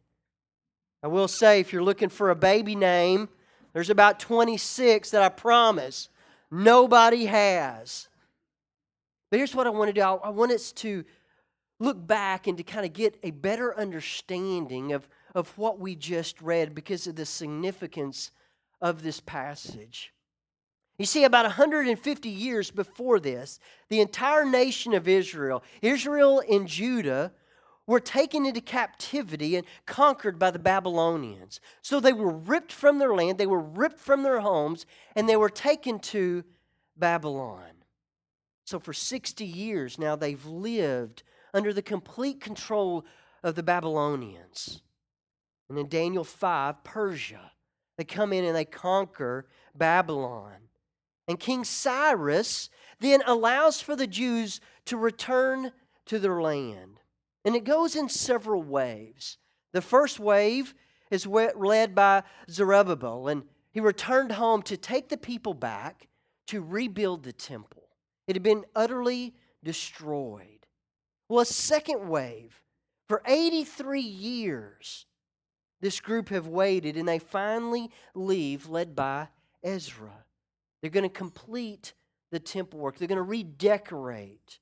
I 1.03 1.09
will 1.09 1.29
say, 1.29 1.61
if 1.61 1.73
you're 1.73 1.83
looking 1.83 2.09
for 2.09 2.31
a 2.31 2.37
baby 2.37 2.77
name, 2.77 3.29
there's 3.73 3.91
about 3.91 4.21
26 4.21 5.11
that 5.11 5.23
I 5.23 5.29
promise 5.31 6.09
nobody 6.53 7.27
has. 7.27 8.09
But 9.31 9.39
here's 9.39 9.55
what 9.55 9.67
I 9.67 9.71
want 9.71 9.89
to 9.89 9.93
do 9.93 10.03
I 10.03 10.29
want 10.29 10.53
us 10.53 10.71
to 10.73 11.05
look 11.81 12.07
back 12.07 12.47
and 12.47 12.57
to 12.59 12.63
kind 12.63 12.87
of 12.87 12.93
get 12.93 13.19
a 13.25 13.33
better 13.33 13.77
understanding 13.77 14.93
of, 14.93 15.09
of 15.35 15.57
what 15.59 15.81
we 15.81 15.97
just 15.97 16.41
read 16.41 16.75
because 16.75 17.09
of 17.09 17.17
the 17.17 17.27
significance 17.27 18.31
of 18.81 19.03
this 19.03 19.21
passage. 19.21 20.13
You 20.99 21.07
see, 21.07 21.25
about 21.25 21.45
150 21.45 22.29
years 22.29 22.71
before 22.71 23.19
this, 23.19 23.59
the 23.89 24.01
entire 24.01 24.45
nation 24.45 24.93
of 24.93 25.09
Israel, 25.09 25.65
Israel 25.81 26.43
and 26.49 26.69
Judah, 26.69 27.33
were 27.87 28.01
taken 28.01 28.47
into 28.47 28.61
captivity 28.61 29.57
and 29.57 29.67
conquered 29.87 30.39
by 30.39 30.51
the 30.51 30.59
Babylonians. 30.59 31.61
So 31.83 31.99
they 31.99 32.13
were 32.13 32.31
ripped 32.31 32.73
from 32.73 32.99
their 32.99 33.15
land, 33.15 33.39
they 33.39 33.47
were 33.47 33.61
ripped 33.61 33.99
from 33.99 34.23
their 34.23 34.41
homes, 34.41 34.87
and 35.17 35.29
they 35.29 35.37
were 35.37 35.51
taken 35.51 35.99
to 36.01 36.45
Babylon. 36.97 37.65
So 38.65 38.79
for 38.79 38.93
60 38.93 39.45
years 39.45 39.99
now, 39.99 40.17
they've 40.17 40.45
lived 40.47 41.25
under 41.53 41.73
the 41.73 41.83
complete 41.83 42.41
control 42.41 43.05
of 43.43 43.55
the 43.55 43.63
Babylonians. 43.63 44.83
And 45.69 45.79
in 45.79 45.89
Daniel 45.89 46.25
5, 46.25 46.85
Persia, 46.85 47.53
they 47.97 48.05
come 48.05 48.33
in 48.33 48.45
and 48.45 48.55
they 48.55 48.65
conquer 48.65 49.47
Babylon. 49.75 50.69
And 51.29 51.39
King 51.39 51.65
Cyrus 51.65 52.71
then 53.01 53.23
allows 53.27 53.81
for 53.81 53.97
the 53.97 54.07
Jews 54.07 54.61
to 54.87 54.97
return 54.97 55.73
to 56.07 56.19
their 56.19 56.41
land. 56.41 57.02
And 57.45 57.57
it 57.57 57.65
goes 57.65 57.97
in 57.97 58.09
several 58.09 58.63
waves. 58.63 59.39
The 59.73 59.83
first 59.83 60.21
wave 60.21 60.75
is 61.11 61.27
led 61.27 61.95
by 61.95 62.23
Zerubbabel, 62.49 63.29
and 63.29 63.45
he 63.71 63.81
returned 63.81 64.33
home 64.33 64.63
to 64.63 64.77
take 64.77 65.09
the 65.09 65.17
people 65.17 65.55
back 65.55 66.09
to 66.49 66.63
rebuild 66.63 67.23
the 67.23 67.33
temple. 67.33 67.89
It 68.27 68.37
had 68.37 68.43
been 68.43 68.65
utterly 68.75 69.35
destroyed. 69.65 70.67
Well, 71.29 71.41
a 71.41 71.47
second 71.47 72.09
wave, 72.09 72.63
for 73.09 73.23
83 73.27 74.01
years, 74.01 75.07
this 75.81 76.01
group 76.01 76.29
have 76.29 76.47
waited 76.47 76.97
and 76.97 77.09
they 77.09 77.19
finally 77.19 77.91
leave, 78.15 78.69
led 78.69 78.95
by 78.95 79.29
Ezra. 79.65 80.25
They're 80.81 80.91
going 80.91 81.03
to 81.03 81.09
complete 81.09 81.95
the 82.31 82.39
temple 82.39 82.79
work, 82.79 82.97
they're 82.97 83.09
going 83.09 83.17
to 83.17 83.23
redecorate. 83.23 84.59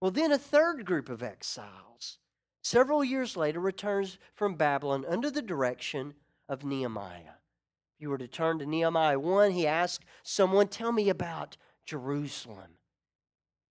Well, 0.00 0.10
then 0.10 0.32
a 0.32 0.38
third 0.38 0.84
group 0.84 1.08
of 1.08 1.22
exiles, 1.22 2.18
several 2.62 3.02
years 3.02 3.36
later, 3.36 3.60
returns 3.60 4.18
from 4.34 4.54
Babylon 4.54 5.04
under 5.08 5.30
the 5.30 5.42
direction 5.42 6.14
of 6.48 6.64
Nehemiah. 6.64 7.38
If 7.96 8.02
you 8.02 8.10
were 8.10 8.18
to 8.18 8.28
turn 8.28 8.60
to 8.60 8.66
Nehemiah 8.66 9.18
1, 9.18 9.50
he 9.50 9.66
asks 9.66 10.04
someone, 10.22 10.68
Tell 10.68 10.92
me 10.92 11.08
about 11.08 11.56
Jerusalem. 11.84 12.76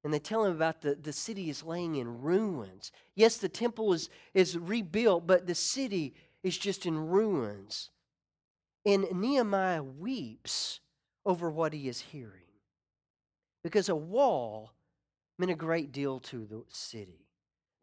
And 0.03 0.13
they 0.13 0.19
tell 0.19 0.46
him 0.46 0.53
about 0.53 0.81
the, 0.81 0.96
the 0.96 1.13
city 1.13 1.50
is 1.50 1.63
laying 1.63 1.96
in 1.96 2.22
ruins. 2.22 2.91
Yes, 3.15 3.38
the 3.38 3.50
temple 3.50 3.93
is, 3.93 4.10
is 4.34 4.57
rebuilt, 4.57 5.27
but 5.27 5.48
the 5.48 5.55
city 5.55 6.13
is 6.43 6.57
just 6.57 6.86
in 6.86 6.98
ruins. 6.98 7.89
And 8.86 9.05
Nehemiah 9.12 9.84
weeps 9.84 10.79
over 11.25 11.50
what 11.50 11.74
he 11.74 11.89
is 11.89 12.00
hearing 12.00 12.48
because 13.63 13.89
a 13.89 13.96
wall 13.96 14.72
meant 15.38 15.51
a 15.51 15.56
great 15.56 15.91
deal 15.91 16.20
to 16.20 16.46
the 16.46 16.63
city. 16.70 17.27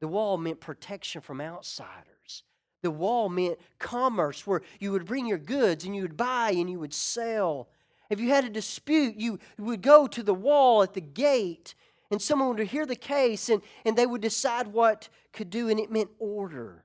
The 0.01 0.09
wall 0.09 0.37
meant 0.37 0.61
protection 0.61 1.21
from 1.21 1.41
outsiders. 1.41 2.43
The 2.83 2.91
wall 2.91 3.29
meant 3.29 3.59
commerce 3.79 4.47
where 4.47 4.63
you 4.79 4.93
would 4.93 5.07
bring 5.07 5.27
your 5.27 5.39
goods 5.39 5.85
and 5.85 5.97
you 5.97 6.03
would 6.03 6.17
buy 6.17 6.51
and 6.51 6.69
you 6.69 6.79
would 6.81 6.93
sell. 6.93 7.69
If 8.11 8.21
you 8.21 8.29
had 8.29 8.45
a 8.45 8.51
dispute, 8.51 9.17
you 9.17 9.39
would 9.59 9.81
go 9.81 10.07
to 10.07 10.23
the 10.23 10.35
wall 10.35 10.83
at 10.83 10.95
the 10.95 11.01
gate 11.01 11.75
and 12.11 12.21
someone 12.21 12.49
would 12.49 12.67
hear 12.69 12.87
the 12.87 12.97
case 12.97 13.49
and, 13.49 13.63
and 13.85 13.97
they 13.97 14.07
would 14.07 14.21
decide 14.21 14.69
what 14.69 15.09
could 15.33 15.51
do, 15.51 15.69
and 15.69 15.81
it 15.81 15.91
meant 15.91 16.11
order. 16.19 16.85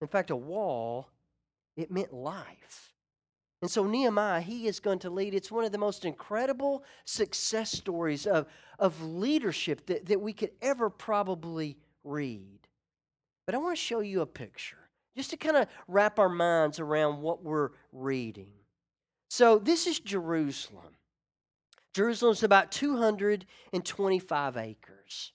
In 0.00 0.08
fact, 0.08 0.30
a 0.30 0.36
wall, 0.36 1.08
it 1.76 1.90
meant 1.90 2.12
life. 2.12 2.93
And 3.64 3.70
so 3.70 3.86
Nehemiah, 3.86 4.42
he 4.42 4.66
is 4.66 4.78
going 4.78 4.98
to 4.98 5.08
lead. 5.08 5.32
It's 5.32 5.50
one 5.50 5.64
of 5.64 5.72
the 5.72 5.78
most 5.78 6.04
incredible 6.04 6.84
success 7.06 7.72
stories 7.72 8.26
of, 8.26 8.46
of 8.78 9.02
leadership 9.02 9.86
that, 9.86 10.04
that 10.04 10.20
we 10.20 10.34
could 10.34 10.50
ever 10.60 10.90
probably 10.90 11.78
read. 12.04 12.68
But 13.46 13.54
I 13.54 13.58
want 13.58 13.74
to 13.74 13.82
show 13.82 14.00
you 14.00 14.20
a 14.20 14.26
picture 14.26 14.90
just 15.16 15.30
to 15.30 15.38
kind 15.38 15.56
of 15.56 15.68
wrap 15.88 16.18
our 16.18 16.28
minds 16.28 16.78
around 16.78 17.22
what 17.22 17.42
we're 17.42 17.70
reading. 17.90 18.52
So 19.30 19.58
this 19.58 19.86
is 19.86 19.98
Jerusalem. 19.98 20.98
Jerusalem 21.94 22.32
is 22.32 22.42
about 22.42 22.70
225 22.70 24.56
acres. 24.58 25.32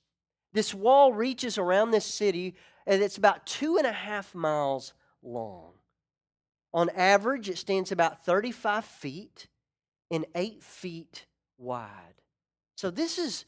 This 0.54 0.72
wall 0.72 1.14
reaches 1.14 1.58
around 1.58 1.90
this 1.90 2.06
city, 2.06 2.54
and 2.86 3.02
it's 3.02 3.18
about 3.18 3.48
two 3.48 3.78
and 3.78 3.88
a 3.88 3.92
half 3.92 4.36
miles 4.36 4.94
long. 5.24 5.79
On 6.74 6.90
average, 6.92 7.50
it 7.50 7.58
stands 7.58 7.92
about 7.92 8.26
35 8.26 8.86
feet 8.86 9.48
and 10.12 10.26
8 10.36 10.64
feet 10.64 11.26
wide. 11.58 12.22
So 12.76 12.92
this 12.92 13.18
is 13.18 13.46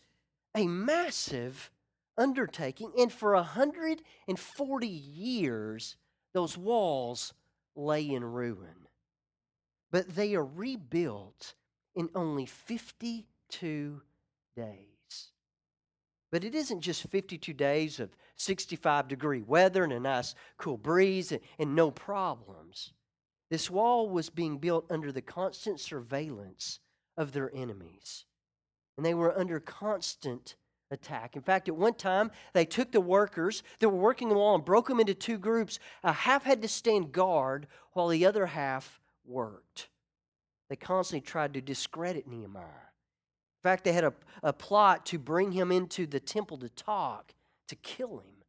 a 0.56 0.68
massive 0.68 1.72
undertaking. 2.18 2.92
And 2.98 3.12
for 3.12 3.34
140 3.36 4.88
years, 4.88 5.96
those 6.34 6.58
walls 6.58 7.34
lay 7.76 8.10
in 8.10 8.24
ruin. 8.24 8.88
but 9.92 10.16
they 10.16 10.36
are 10.36 10.46
rebuilt 10.46 11.54
in 11.96 12.10
only 12.16 12.46
52 12.46 14.02
days. 14.56 15.32
But 16.32 16.44
it 16.46 16.56
isn't 16.56 16.82
just 16.82 17.10
52 17.10 17.54
days 17.54 18.00
of 18.00 18.16
65 18.38 19.08
degree 19.10 19.42
weather 19.42 19.84
and 19.84 19.92
a 19.92 20.00
nice 20.00 20.34
cool 20.58 20.78
breeze 20.78 21.32
and, 21.34 21.42
and 21.60 21.76
no 21.76 21.92
problems. 21.92 22.94
This 23.52 23.70
wall 23.70 24.10
was 24.10 24.30
being 24.30 24.58
built 24.60 24.90
under 24.90 25.12
the 25.12 25.22
constant 25.22 25.82
surveillance 25.82 26.80
of 27.18 27.34
their 27.34 27.54
enemies. 27.54 28.26
And 28.96 29.06
they 29.06 29.14
were 29.14 29.38
under 29.38 29.60
constant 29.60 30.56
attack. 30.90 31.36
In 31.36 31.42
fact, 31.42 31.68
at 31.68 31.76
one 31.76 31.96
time, 31.96 32.32
they 32.54 32.64
took 32.64 32.94
the 32.94 33.02
workers 33.02 33.62
that 33.80 33.90
were 33.90 33.98
working 33.98 34.30
the 34.30 34.36
wall 34.36 34.56
and 34.56 34.64
broke 34.64 34.88
them 34.88 35.02
into 35.02 35.14
two 35.14 35.38
groups. 35.38 35.80
A 36.02 36.14
half 36.14 36.46
had 36.46 36.62
to 36.62 36.70
stand 36.70 37.12
guard 37.12 37.68
while 37.92 38.08
the 38.08 38.26
other 38.26 38.46
half 38.46 39.02
worked. 39.26 39.90
They 40.70 40.78
constantly 40.78 41.22
tried 41.22 41.54
to 41.56 41.62
discredit 41.62 42.28
Nehemiah. 42.28 42.64
In 42.64 43.64
fact, 43.64 43.84
they 43.84 43.92
had 43.92 44.06
a, 44.06 44.14
a 44.44 44.54
plot 44.54 45.06
to 45.08 45.20
bring 45.20 45.52
him 45.52 45.74
into 45.74 46.08
the 46.08 46.22
temple 46.22 46.58
to 46.60 46.70
talk, 46.70 47.34
to 47.68 47.76
kill 47.76 48.20
him, 48.20 48.46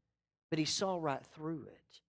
but 0.48 0.60
he 0.60 0.64
saw 0.64 0.96
right 0.96 1.26
through 1.34 1.66
it. 1.66 2.00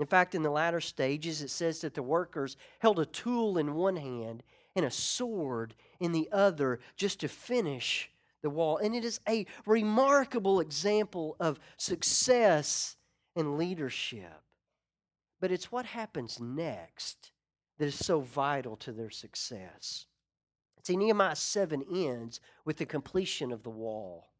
In 0.00 0.06
fact, 0.06 0.34
in 0.34 0.42
the 0.42 0.50
latter 0.50 0.80
stages, 0.80 1.42
it 1.42 1.50
says 1.50 1.80
that 1.80 1.94
the 1.94 2.02
workers 2.02 2.56
held 2.78 3.00
a 3.00 3.06
tool 3.06 3.58
in 3.58 3.74
one 3.74 3.96
hand 3.96 4.42
and 4.76 4.86
a 4.86 4.90
sword 4.90 5.74
in 5.98 6.12
the 6.12 6.28
other 6.30 6.78
just 6.96 7.20
to 7.20 7.28
finish 7.28 8.10
the 8.42 8.50
wall. 8.50 8.76
And 8.76 8.94
it 8.94 9.04
is 9.04 9.20
a 9.28 9.46
remarkable 9.66 10.60
example 10.60 11.36
of 11.40 11.58
success 11.76 12.96
and 13.34 13.58
leadership. 13.58 14.42
But 15.40 15.50
it's 15.50 15.72
what 15.72 15.86
happens 15.86 16.38
next 16.40 17.32
that 17.78 17.86
is 17.86 17.94
so 17.94 18.20
vital 18.20 18.76
to 18.76 18.92
their 18.92 19.10
success. 19.10 20.06
See, 20.84 20.96
Nehemiah 20.96 21.36
7 21.36 21.84
ends 21.92 22.40
with 22.64 22.76
the 22.76 22.86
completion 22.86 23.52
of 23.52 23.62
the 23.62 23.70
wall. 23.70 24.30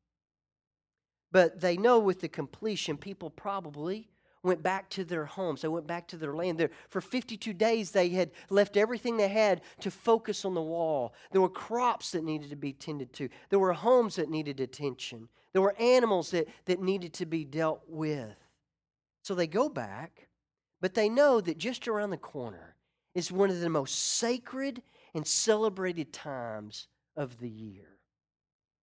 But 1.30 1.60
they 1.60 1.76
know 1.76 1.98
with 1.98 2.20
the 2.20 2.28
completion, 2.28 2.96
people 2.96 3.28
probably 3.28 4.08
went 4.42 4.62
back 4.62 4.88
to 4.90 5.04
their 5.04 5.24
homes. 5.24 5.62
They 5.62 5.68
went 5.68 5.86
back 5.86 6.08
to 6.08 6.16
their 6.16 6.34
land. 6.34 6.58
There, 6.58 6.70
for 6.88 7.00
52 7.00 7.52
days, 7.52 7.90
they 7.90 8.08
had 8.10 8.30
left 8.50 8.76
everything 8.76 9.16
they 9.16 9.28
had 9.28 9.62
to 9.80 9.90
focus 9.90 10.44
on 10.44 10.54
the 10.54 10.62
wall. 10.62 11.14
There 11.32 11.40
were 11.40 11.48
crops 11.48 12.12
that 12.12 12.24
needed 12.24 12.50
to 12.50 12.56
be 12.56 12.72
tended 12.72 13.12
to, 13.14 13.28
there 13.50 13.58
were 13.58 13.72
homes 13.72 14.16
that 14.16 14.30
needed 14.30 14.60
attention, 14.60 15.28
there 15.52 15.62
were 15.62 15.76
animals 15.78 16.30
that, 16.30 16.48
that 16.66 16.80
needed 16.80 17.12
to 17.14 17.26
be 17.26 17.44
dealt 17.44 17.82
with. 17.88 18.36
So 19.22 19.34
they 19.34 19.46
go 19.46 19.68
back, 19.68 20.28
but 20.80 20.94
they 20.94 21.08
know 21.08 21.40
that 21.40 21.58
just 21.58 21.88
around 21.88 22.10
the 22.10 22.16
corner 22.16 22.76
is 23.14 23.32
one 23.32 23.50
of 23.50 23.60
the 23.60 23.68
most 23.68 23.94
sacred 23.94 24.82
and 25.14 25.26
celebrated 25.26 26.12
times 26.12 26.86
of 27.16 27.38
the 27.38 27.48
year. 27.48 27.98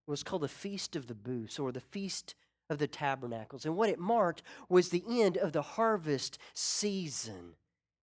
It 0.06 0.10
was 0.10 0.22
called 0.22 0.42
the 0.42 0.48
Feast 0.48 0.94
of 0.94 1.06
the 1.06 1.14
Booths 1.14 1.58
or 1.58 1.72
the 1.72 1.80
Feast 1.80 2.34
of 2.68 2.78
the 2.78 2.86
Tabernacles. 2.86 3.64
And 3.64 3.76
what 3.76 3.90
it 3.90 3.98
marked 3.98 4.42
was 4.68 4.88
the 4.88 5.04
end 5.08 5.36
of 5.36 5.52
the 5.52 5.62
harvest 5.62 6.38
season, 6.54 7.54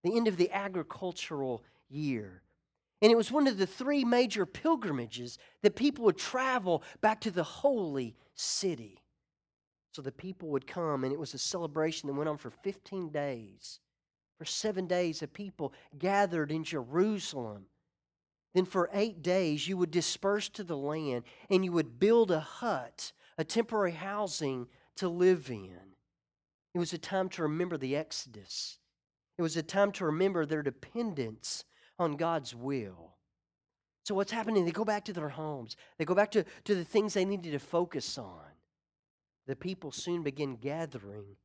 the 0.04 0.16
end 0.16 0.28
of 0.28 0.38
the 0.38 0.52
agricultural 0.52 1.64
year. 1.90 2.42
And 3.02 3.12
it 3.12 3.16
was 3.16 3.32
one 3.32 3.48
of 3.48 3.58
the 3.58 3.68
three 3.68 4.06
major 4.06 4.46
pilgrimages 4.46 5.38
that 5.62 5.76
people 5.76 6.06
would 6.06 6.18
travel 6.18 6.84
back 7.02 7.20
to 7.22 7.32
the 7.32 7.44
holy 7.44 8.16
city. 8.34 9.00
So 9.92 10.02
the 10.02 10.12
people 10.12 10.50
would 10.50 10.66
come, 10.66 11.04
and 11.04 11.12
it 11.12 11.20
was 11.20 11.34
a 11.34 11.38
celebration 11.38 12.08
that 12.08 12.16
went 12.16 12.30
on 12.30 12.38
for 12.38 12.50
15 12.50 13.10
days. 13.10 13.80
For 14.40 14.46
seven 14.46 14.88
days, 14.88 15.20
the 15.20 15.28
people 15.28 15.74
gathered 15.98 16.52
in 16.52 16.64
Jerusalem. 16.64 17.66
Then 18.54 18.66
for 18.66 18.90
eight 18.94 19.22
days, 19.22 19.68
you 19.68 19.78
would 19.78 19.92
disperse 19.92 20.50
to 20.50 20.64
the 20.64 20.78
land 20.78 21.24
and 21.50 21.66
you 21.66 21.72
would 21.72 22.00
build 22.00 22.32
a 22.32 22.40
hut 22.40 23.12
a 23.38 23.44
temporary 23.44 23.92
housing 23.92 24.68
to 24.98 25.08
live 25.10 25.50
in. 25.50 25.96
It 26.74 26.80
was 26.80 26.94
a 26.94 26.98
time 26.98 27.30
to 27.30 27.44
remember 27.44 27.78
the 27.78 27.96
Exodus. 27.96 28.80
It 29.38 29.42
was 29.42 29.58
a 29.58 29.64
time 29.64 29.92
to 29.94 30.06
remember 30.06 30.46
their 30.46 30.64
dependence 30.64 31.66
on 32.00 32.16
God's 32.16 32.56
will. 32.56 33.16
So, 34.04 34.16
what's 34.16 34.32
happening? 34.32 34.66
They 34.66 34.72
go 34.72 34.84
back 34.84 35.06
to 35.06 35.14
their 35.14 35.30
homes, 35.30 35.78
they 35.98 36.06
go 36.06 36.16
back 36.16 36.32
to, 36.32 36.44
to 36.66 36.76
the 36.76 36.84
things 36.84 37.14
they 37.14 37.26
needed 37.26 37.52
to 37.54 37.60
focus 37.60 38.18
on. 38.18 38.42
The 39.48 39.56
people 39.56 39.92
soon 39.92 40.24
begin 40.24 40.56
gathering 40.56 41.36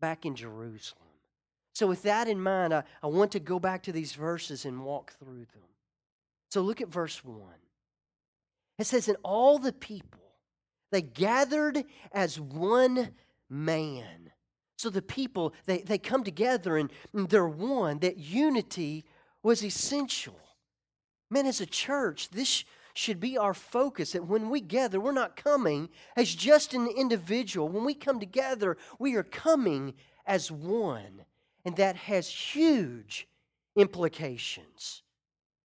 back 0.00 0.24
in 0.24 0.34
Jerusalem. 0.34 1.02
So, 1.74 1.86
with 1.86 2.02
that 2.02 2.28
in 2.28 2.40
mind, 2.40 2.74
I, 2.74 2.82
I 3.02 3.06
want 3.06 3.32
to 3.32 3.40
go 3.40 3.58
back 3.58 3.82
to 3.84 3.92
these 3.92 4.12
verses 4.12 4.64
and 4.64 4.84
walk 4.84 5.14
through 5.18 5.46
them. 5.52 5.68
So, 6.50 6.60
look 6.60 6.80
at 6.80 6.88
verse 6.88 7.24
1. 7.24 7.38
It 8.78 8.86
says, 8.86 9.08
And 9.08 9.16
all 9.22 9.58
the 9.58 9.72
people 9.72 10.21
they 10.92 11.02
gathered 11.02 11.84
as 12.12 12.38
one 12.38 13.14
man. 13.48 14.30
So 14.76 14.90
the 14.90 15.02
people, 15.02 15.54
they, 15.66 15.78
they 15.78 15.98
come 15.98 16.22
together 16.22 16.76
and 16.76 16.90
they're 17.12 17.48
one. 17.48 17.98
That 18.00 18.18
unity 18.18 19.04
was 19.42 19.64
essential. 19.64 20.38
Man, 21.30 21.46
as 21.46 21.60
a 21.60 21.66
church, 21.66 22.30
this 22.30 22.64
should 22.94 23.20
be 23.20 23.38
our 23.38 23.54
focus 23.54 24.12
that 24.12 24.26
when 24.26 24.50
we 24.50 24.60
gather, 24.60 25.00
we're 25.00 25.12
not 25.12 25.34
coming 25.34 25.88
as 26.14 26.34
just 26.34 26.74
an 26.74 26.86
individual. 26.88 27.68
When 27.68 27.84
we 27.84 27.94
come 27.94 28.20
together, 28.20 28.76
we 28.98 29.14
are 29.14 29.22
coming 29.22 29.94
as 30.26 30.52
one. 30.52 31.24
And 31.64 31.76
that 31.76 31.96
has 31.96 32.28
huge 32.28 33.26
implications. 33.76 35.02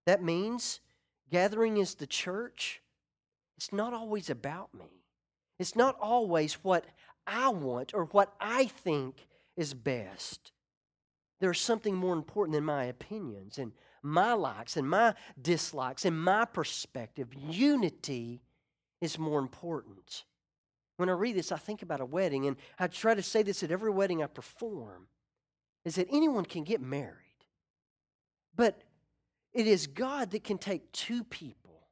That 0.06 0.24
means 0.24 0.80
gathering 1.30 1.80
as 1.82 1.96
the 1.96 2.08
church, 2.08 2.82
it's 3.58 3.74
not 3.74 3.94
always 3.94 4.30
about 4.30 4.74
me. 4.74 4.97
It's 5.60 5.76
not 5.76 5.98
always 6.00 6.56
what 6.56 6.86
I 7.26 7.50
want 7.50 7.94
or 7.94 8.06
what 8.06 8.34
I 8.40 8.66
think 8.66 9.28
is 9.56 9.74
best. 9.74 10.52
There's 11.40 11.60
something 11.60 11.96
more 11.96 12.14
important 12.14 12.56
than 12.56 12.64
my 12.64 12.86
opinions 12.86 13.58
and 13.58 13.74
my 14.02 14.34
likes 14.34 14.78
and 14.78 14.90
my 14.90 15.14
dislikes 15.40 16.06
and 16.06 16.20
my 16.20 16.46
perspective. 16.46 17.30
Unity 17.34 18.42
is 19.02 19.20
more 19.20 19.40
important. 19.40 20.24
When 20.98 21.10
I 21.10 21.14
read 21.14 21.36
this, 21.36 21.52
I 21.52 21.58
think 21.58 21.84
about 21.84 22.02
a 22.02 22.06
wedding, 22.06 22.48
and 22.48 22.58
I 22.80 22.88
try 22.88 23.14
to 23.14 23.22
say 23.22 23.44
this 23.44 23.62
at 23.62 23.72
every 23.72 23.92
wedding 23.92 24.24
I 24.24 24.28
perform 24.28 25.08
is 25.86 25.96
that 25.96 26.08
anyone 26.12 26.46
can 26.46 26.64
get 26.64 26.82
married. 26.82 27.16
But 28.56 28.82
it 29.54 29.68
is 29.68 29.88
God 29.88 30.32
that 30.32 30.44
can 30.44 30.58
take 30.58 30.92
two 30.92 31.24
people 31.24 31.88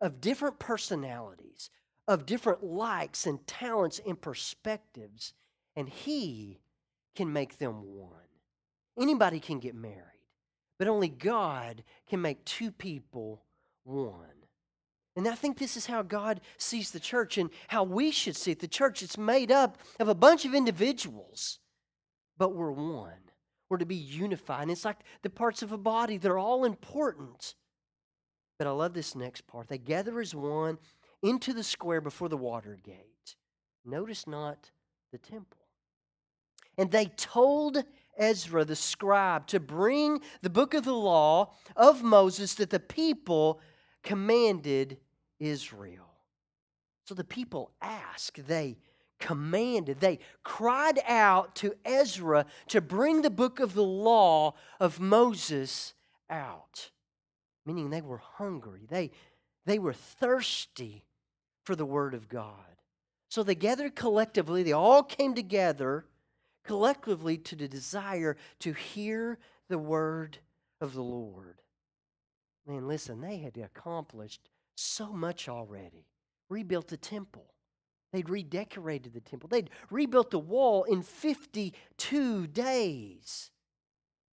of 0.00 0.20
different 0.20 0.58
personalities, 0.58 1.70
of 2.08 2.26
different 2.26 2.62
likes 2.62 3.26
and 3.26 3.46
talents 3.46 4.00
and 4.06 4.20
perspectives, 4.20 5.32
and 5.74 5.88
He 5.88 6.60
can 7.14 7.32
make 7.32 7.58
them 7.58 7.96
one. 7.96 8.12
Anybody 8.98 9.40
can 9.40 9.58
get 9.58 9.74
married, 9.74 10.28
but 10.78 10.88
only 10.88 11.08
God 11.08 11.82
can 12.08 12.20
make 12.22 12.44
two 12.44 12.70
people 12.70 13.42
one. 13.84 14.36
And 15.16 15.26
I 15.26 15.34
think 15.34 15.58
this 15.58 15.76
is 15.76 15.86
how 15.86 16.02
God 16.02 16.42
sees 16.58 16.90
the 16.90 17.00
church 17.00 17.38
and 17.38 17.48
how 17.68 17.84
we 17.84 18.10
should 18.10 18.36
see 18.36 18.50
it. 18.50 18.60
The 18.60 18.68
church 18.68 19.02
is 19.02 19.16
made 19.16 19.50
up 19.50 19.78
of 19.98 20.08
a 20.08 20.14
bunch 20.14 20.44
of 20.44 20.54
individuals, 20.54 21.58
but 22.36 22.54
we're 22.54 22.70
one. 22.70 23.12
We're 23.68 23.78
to 23.78 23.86
be 23.86 23.96
unified. 23.96 24.62
And 24.62 24.70
it's 24.70 24.84
like 24.84 24.98
the 25.22 25.30
parts 25.30 25.62
of 25.62 25.72
a 25.72 25.78
body, 25.78 26.18
they're 26.18 26.38
all 26.38 26.64
important. 26.64 27.54
But 28.58 28.68
I 28.68 28.70
love 28.70 28.92
this 28.92 29.14
next 29.14 29.46
part. 29.46 29.68
They 29.68 29.78
gather 29.78 30.20
as 30.20 30.34
one 30.34 30.78
into 31.22 31.52
the 31.52 31.62
square 31.62 32.00
before 32.00 32.28
the 32.28 32.36
water 32.36 32.78
gate. 32.82 33.36
Notice 33.84 34.26
not 34.26 34.70
the 35.12 35.18
temple. 35.18 35.58
And 36.78 36.90
they 36.90 37.06
told 37.06 37.84
Ezra 38.18 38.64
the 38.64 38.76
scribe 38.76 39.46
to 39.48 39.60
bring 39.60 40.20
the 40.42 40.50
book 40.50 40.74
of 40.74 40.84
the 40.84 40.92
law 40.92 41.54
of 41.74 42.02
Moses 42.02 42.54
that 42.54 42.70
the 42.70 42.80
people 42.80 43.60
commanded 44.02 44.98
Israel. 45.38 46.06
So 47.04 47.14
the 47.14 47.24
people 47.24 47.70
asked, 47.80 48.46
they 48.46 48.78
commanded, 49.18 50.00
they 50.00 50.18
cried 50.42 50.98
out 51.06 51.54
to 51.56 51.74
Ezra 51.84 52.46
to 52.68 52.80
bring 52.80 53.22
the 53.22 53.30
book 53.30 53.60
of 53.60 53.74
the 53.74 53.84
law 53.84 54.54
of 54.80 55.00
Moses 55.00 55.94
out. 56.28 56.90
Meaning 57.64 57.90
they 57.90 58.02
were 58.02 58.18
hungry, 58.18 58.86
they, 58.88 59.10
they 59.66 59.78
were 59.78 59.92
thirsty 59.92 61.04
for 61.64 61.76
the 61.76 61.84
Word 61.84 62.14
of 62.14 62.28
God. 62.28 62.54
So 63.28 63.42
they 63.42 63.54
gathered 63.54 63.94
collectively, 63.94 64.62
they 64.62 64.72
all 64.72 65.02
came 65.02 65.34
together 65.34 66.06
collectively 66.64 67.36
to 67.38 67.56
the 67.56 67.68
desire 67.68 68.36
to 68.60 68.72
hear 68.72 69.38
the 69.68 69.78
Word 69.78 70.38
of 70.80 70.94
the 70.94 71.02
Lord. 71.02 71.60
Man, 72.66 72.88
listen, 72.88 73.20
they 73.20 73.38
had 73.38 73.56
accomplished 73.58 74.48
so 74.76 75.12
much 75.12 75.48
already. 75.48 76.06
Rebuilt 76.48 76.88
the 76.88 76.96
temple. 76.96 77.46
They'd 78.12 78.30
redecorated 78.30 79.12
the 79.12 79.20
temple. 79.20 79.48
They'd 79.48 79.70
rebuilt 79.90 80.30
the 80.30 80.38
wall 80.38 80.84
in 80.84 81.02
52 81.02 82.46
days. 82.46 83.50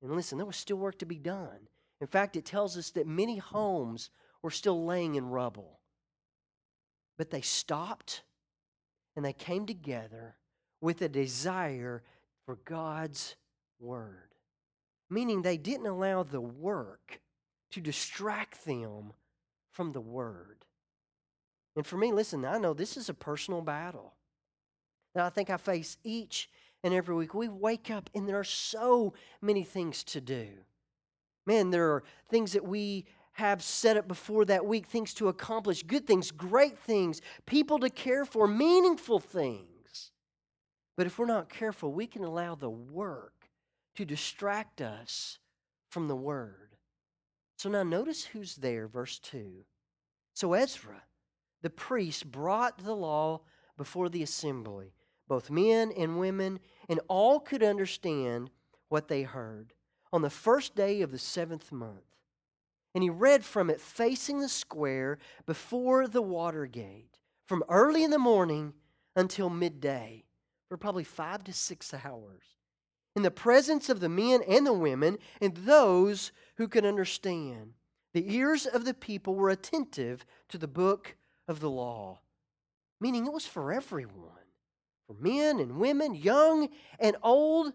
And 0.01 0.15
listen, 0.15 0.37
there 0.37 0.45
was 0.45 0.57
still 0.57 0.77
work 0.77 0.99
to 0.99 1.05
be 1.05 1.17
done. 1.17 1.67
In 2.01 2.07
fact, 2.07 2.35
it 2.35 2.45
tells 2.45 2.77
us 2.77 2.91
that 2.91 3.07
many 3.07 3.37
homes 3.37 4.09
were 4.43 4.51
still 4.51 4.85
laying 4.85 5.15
in 5.15 5.29
rubble. 5.29 5.79
But 7.17 7.31
they 7.31 7.41
stopped 7.41 8.23
and 9.15 9.23
they 9.23 9.33
came 9.33 9.65
together 9.65 10.35
with 10.81 11.01
a 11.01 11.09
desire 11.09 12.03
for 12.45 12.57
God's 12.65 13.35
word, 13.79 14.35
meaning 15.09 15.41
they 15.41 15.57
didn't 15.57 15.87
allow 15.87 16.23
the 16.23 16.41
work 16.41 17.21
to 17.71 17.81
distract 17.81 18.65
them 18.65 19.13
from 19.71 19.93
the 19.93 20.01
word. 20.01 20.65
And 21.75 21.87
for 21.87 21.97
me, 21.97 22.11
listen, 22.11 22.45
I 22.45 22.57
know 22.57 22.73
this 22.73 22.97
is 22.97 23.09
a 23.09 23.13
personal 23.13 23.61
battle 23.61 24.13
that 25.15 25.25
I 25.25 25.29
think 25.29 25.49
I 25.49 25.57
face 25.57 25.97
each 26.03 26.49
and 26.83 26.93
every 26.93 27.15
week. 27.15 27.33
We 27.33 27.47
wake 27.47 27.89
up 27.89 28.09
and 28.13 28.27
there 28.27 28.39
are 28.39 28.43
so 28.43 29.13
many 29.41 29.63
things 29.63 30.03
to 30.05 30.21
do. 30.21 30.47
Man, 31.45 31.71
there 31.71 31.91
are 31.91 32.03
things 32.29 32.53
that 32.53 32.65
we 32.65 33.05
have 33.33 33.61
set 33.63 33.97
up 33.97 34.07
before 34.07 34.45
that 34.45 34.65
week, 34.65 34.85
things 34.85 35.13
to 35.15 35.27
accomplish, 35.27 35.83
good 35.83 36.05
things, 36.05 36.31
great 36.31 36.77
things, 36.77 37.21
people 37.45 37.79
to 37.79 37.89
care 37.89 38.25
for, 38.25 38.47
meaningful 38.47 39.19
things. 39.19 40.11
But 40.95 41.07
if 41.07 41.17
we're 41.17 41.25
not 41.25 41.49
careful, 41.49 41.91
we 41.91 42.05
can 42.05 42.23
allow 42.23 42.55
the 42.55 42.69
work 42.69 43.49
to 43.95 44.05
distract 44.05 44.81
us 44.81 45.39
from 45.89 46.07
the 46.07 46.15
word. 46.15 46.75
So 47.57 47.69
now 47.69 47.83
notice 47.83 48.25
who's 48.25 48.55
there, 48.55 48.87
verse 48.87 49.19
2. 49.19 49.65
So 50.33 50.53
Ezra, 50.53 51.03
the 51.61 51.69
priest, 51.69 52.31
brought 52.31 52.83
the 52.83 52.95
law 52.95 53.41
before 53.77 54.09
the 54.09 54.23
assembly, 54.23 54.93
both 55.27 55.49
men 55.49 55.91
and 55.97 56.19
women, 56.19 56.59
and 56.89 56.99
all 57.07 57.39
could 57.39 57.63
understand 57.63 58.51
what 58.89 59.07
they 59.07 59.23
heard 59.23 59.73
on 60.11 60.21
the 60.21 60.29
first 60.29 60.75
day 60.75 61.01
of 61.01 61.11
the 61.11 61.17
seventh 61.17 61.71
month. 61.71 62.12
And 62.93 63.03
he 63.03 63.09
read 63.09 63.43
from 63.43 63.69
it 63.69 63.81
facing 63.81 64.39
the 64.39 64.49
square 64.49 65.17
before 65.45 66.07
the 66.07 66.21
water 66.21 66.67
gate 66.67 67.17
from 67.47 67.63
early 67.69 68.03
in 68.03 68.11
the 68.11 68.19
morning 68.19 68.73
until 69.15 69.49
midday 69.49 70.25
for 70.69 70.77
probably 70.77 71.03
five 71.03 71.43
to 71.45 71.53
six 71.53 71.93
hours 71.93 72.43
in 73.15 73.23
the 73.23 73.31
presence 73.31 73.89
of 73.89 73.99
the 73.99 74.09
men 74.09 74.41
and 74.47 74.65
the 74.65 74.73
women 74.73 75.17
and 75.41 75.55
those 75.57 76.31
who 76.57 76.67
could 76.67 76.85
understand. 76.85 77.73
The 78.13 78.35
ears 78.35 78.65
of 78.65 78.85
the 78.85 78.93
people 78.93 79.35
were 79.35 79.49
attentive 79.49 80.25
to 80.49 80.57
the 80.57 80.67
book 80.67 81.15
of 81.47 81.59
the 81.59 81.69
law, 81.69 82.19
meaning 83.01 83.25
it 83.25 83.33
was 83.33 83.45
for 83.45 83.71
everyone, 83.71 84.31
for 85.07 85.15
men 85.19 85.59
and 85.59 85.77
women, 85.77 86.15
young 86.15 86.69
and 86.99 87.15
old. 87.23 87.73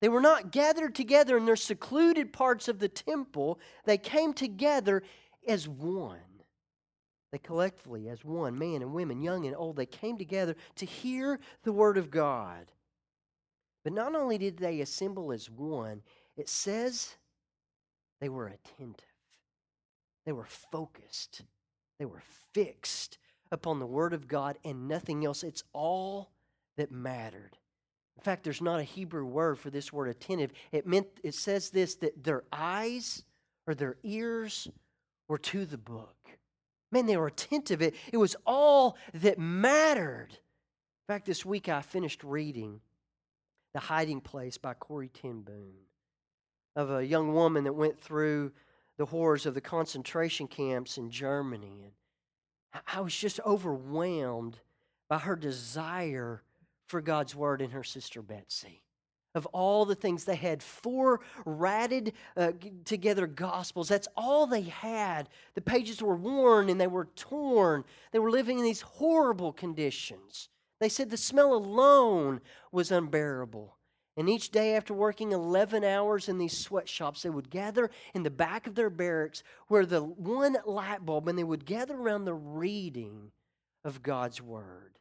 They 0.00 0.08
were 0.08 0.20
not 0.20 0.50
gathered 0.50 0.94
together 0.94 1.36
in 1.36 1.46
their 1.46 1.56
secluded 1.56 2.32
parts 2.32 2.68
of 2.68 2.78
the 2.78 2.88
temple, 2.88 3.58
they 3.84 3.98
came 3.98 4.32
together 4.32 5.02
as 5.46 5.68
one. 5.68 6.18
They 7.32 7.38
collectively, 7.38 8.08
as 8.08 8.24
one, 8.24 8.58
man 8.58 8.82
and 8.82 8.92
women, 8.92 9.20
young 9.20 9.46
and 9.46 9.56
old, 9.56 9.76
they 9.76 9.86
came 9.86 10.16
together 10.16 10.54
to 10.76 10.86
hear 10.86 11.40
the 11.64 11.72
word 11.72 11.98
of 11.98 12.10
God. 12.10 12.70
But 13.84 13.92
not 13.92 14.14
only 14.14 14.38
did 14.38 14.58
they 14.58 14.80
assemble 14.80 15.32
as 15.32 15.50
one, 15.50 16.02
it 16.36 16.48
says 16.48 17.16
they 18.20 18.28
were 18.28 18.48
attentive, 18.48 19.04
they 20.24 20.32
were 20.32 20.46
focused, 20.46 21.42
they 21.98 22.04
were 22.04 22.22
fixed 22.52 23.18
upon 23.50 23.78
the 23.78 23.86
Word 23.86 24.12
of 24.12 24.28
God 24.28 24.58
and 24.64 24.88
nothing 24.88 25.24
else. 25.24 25.42
It's 25.42 25.64
all 25.72 26.30
that 26.76 26.90
mattered. 26.90 27.56
In 28.16 28.22
fact, 28.22 28.44
there's 28.44 28.62
not 28.62 28.80
a 28.80 28.84
Hebrew 28.84 29.24
word 29.24 29.58
for 29.58 29.70
this 29.70 29.92
word 29.92 30.08
attentive. 30.08 30.52
It 30.72 30.86
meant 30.86 31.06
it 31.22 31.34
says 31.34 31.70
this 31.70 31.96
that 31.96 32.24
their 32.24 32.44
eyes 32.52 33.24
or 33.66 33.74
their 33.74 33.96
ears 34.02 34.68
were 35.28 35.38
to 35.38 35.66
the 35.66 35.78
book. 35.78 36.16
Man, 36.92 37.06
they 37.06 37.16
were 37.16 37.26
attentive. 37.26 37.82
It, 37.82 37.94
it 38.12 38.16
was 38.16 38.36
all 38.46 38.96
that 39.12 39.38
mattered. 39.38 40.28
In 40.30 41.14
fact, 41.14 41.26
this 41.26 41.44
week 41.44 41.68
I 41.68 41.82
finished 41.82 42.24
reading 42.24 42.80
the 43.74 43.80
Hiding 43.80 44.20
Place 44.20 44.56
by 44.56 44.74
Corrie 44.74 45.10
ten 45.10 45.42
Boom, 45.42 45.74
of 46.74 46.90
a 46.90 47.04
young 47.04 47.34
woman 47.34 47.64
that 47.64 47.74
went 47.74 48.00
through 48.00 48.52
the 48.96 49.06
horrors 49.06 49.44
of 49.44 49.54
the 49.54 49.60
concentration 49.60 50.46
camps 50.46 50.96
in 50.96 51.10
Germany. 51.10 51.92
And 52.72 52.82
I 52.86 53.00
was 53.00 53.14
just 53.14 53.40
overwhelmed 53.44 54.60
by 55.08 55.18
her 55.18 55.36
desire 55.36 56.42
for 56.86 57.00
God's 57.00 57.34
word 57.34 57.60
and 57.60 57.72
her 57.72 57.84
sister 57.84 58.22
Betsy. 58.22 58.82
Of 59.34 59.44
all 59.46 59.84
the 59.84 59.94
things 59.94 60.24
they 60.24 60.36
had, 60.36 60.62
four 60.62 61.20
ratted 61.44 62.14
uh, 62.36 62.52
together 62.86 63.26
gospels. 63.26 63.88
That's 63.88 64.08
all 64.16 64.46
they 64.46 64.62
had. 64.62 65.28
The 65.54 65.60
pages 65.60 66.02
were 66.02 66.16
worn 66.16 66.70
and 66.70 66.80
they 66.80 66.86
were 66.86 67.08
torn. 67.16 67.84
They 68.12 68.18
were 68.18 68.30
living 68.30 68.58
in 68.58 68.64
these 68.64 68.80
horrible 68.80 69.52
conditions. 69.52 70.48
They 70.80 70.88
said 70.88 71.10
the 71.10 71.18
smell 71.18 71.52
alone 71.52 72.40
was 72.72 72.90
unbearable. 72.90 73.76
And 74.18 74.30
each 74.30 74.50
day, 74.50 74.74
after 74.74 74.94
working 74.94 75.32
11 75.32 75.84
hours 75.84 76.28
in 76.30 76.38
these 76.38 76.56
sweatshops, 76.56 77.22
they 77.22 77.28
would 77.28 77.50
gather 77.50 77.90
in 78.14 78.22
the 78.22 78.30
back 78.30 78.66
of 78.66 78.74
their 78.74 78.88
barracks 78.88 79.42
where 79.68 79.84
the 79.84 80.02
one 80.02 80.56
light 80.64 81.04
bulb, 81.04 81.28
and 81.28 81.38
they 81.38 81.44
would 81.44 81.66
gather 81.66 81.94
around 81.94 82.24
the 82.24 82.34
reading 82.34 83.32
of 83.84 84.02
God's 84.02 84.40
Word. 84.40 84.95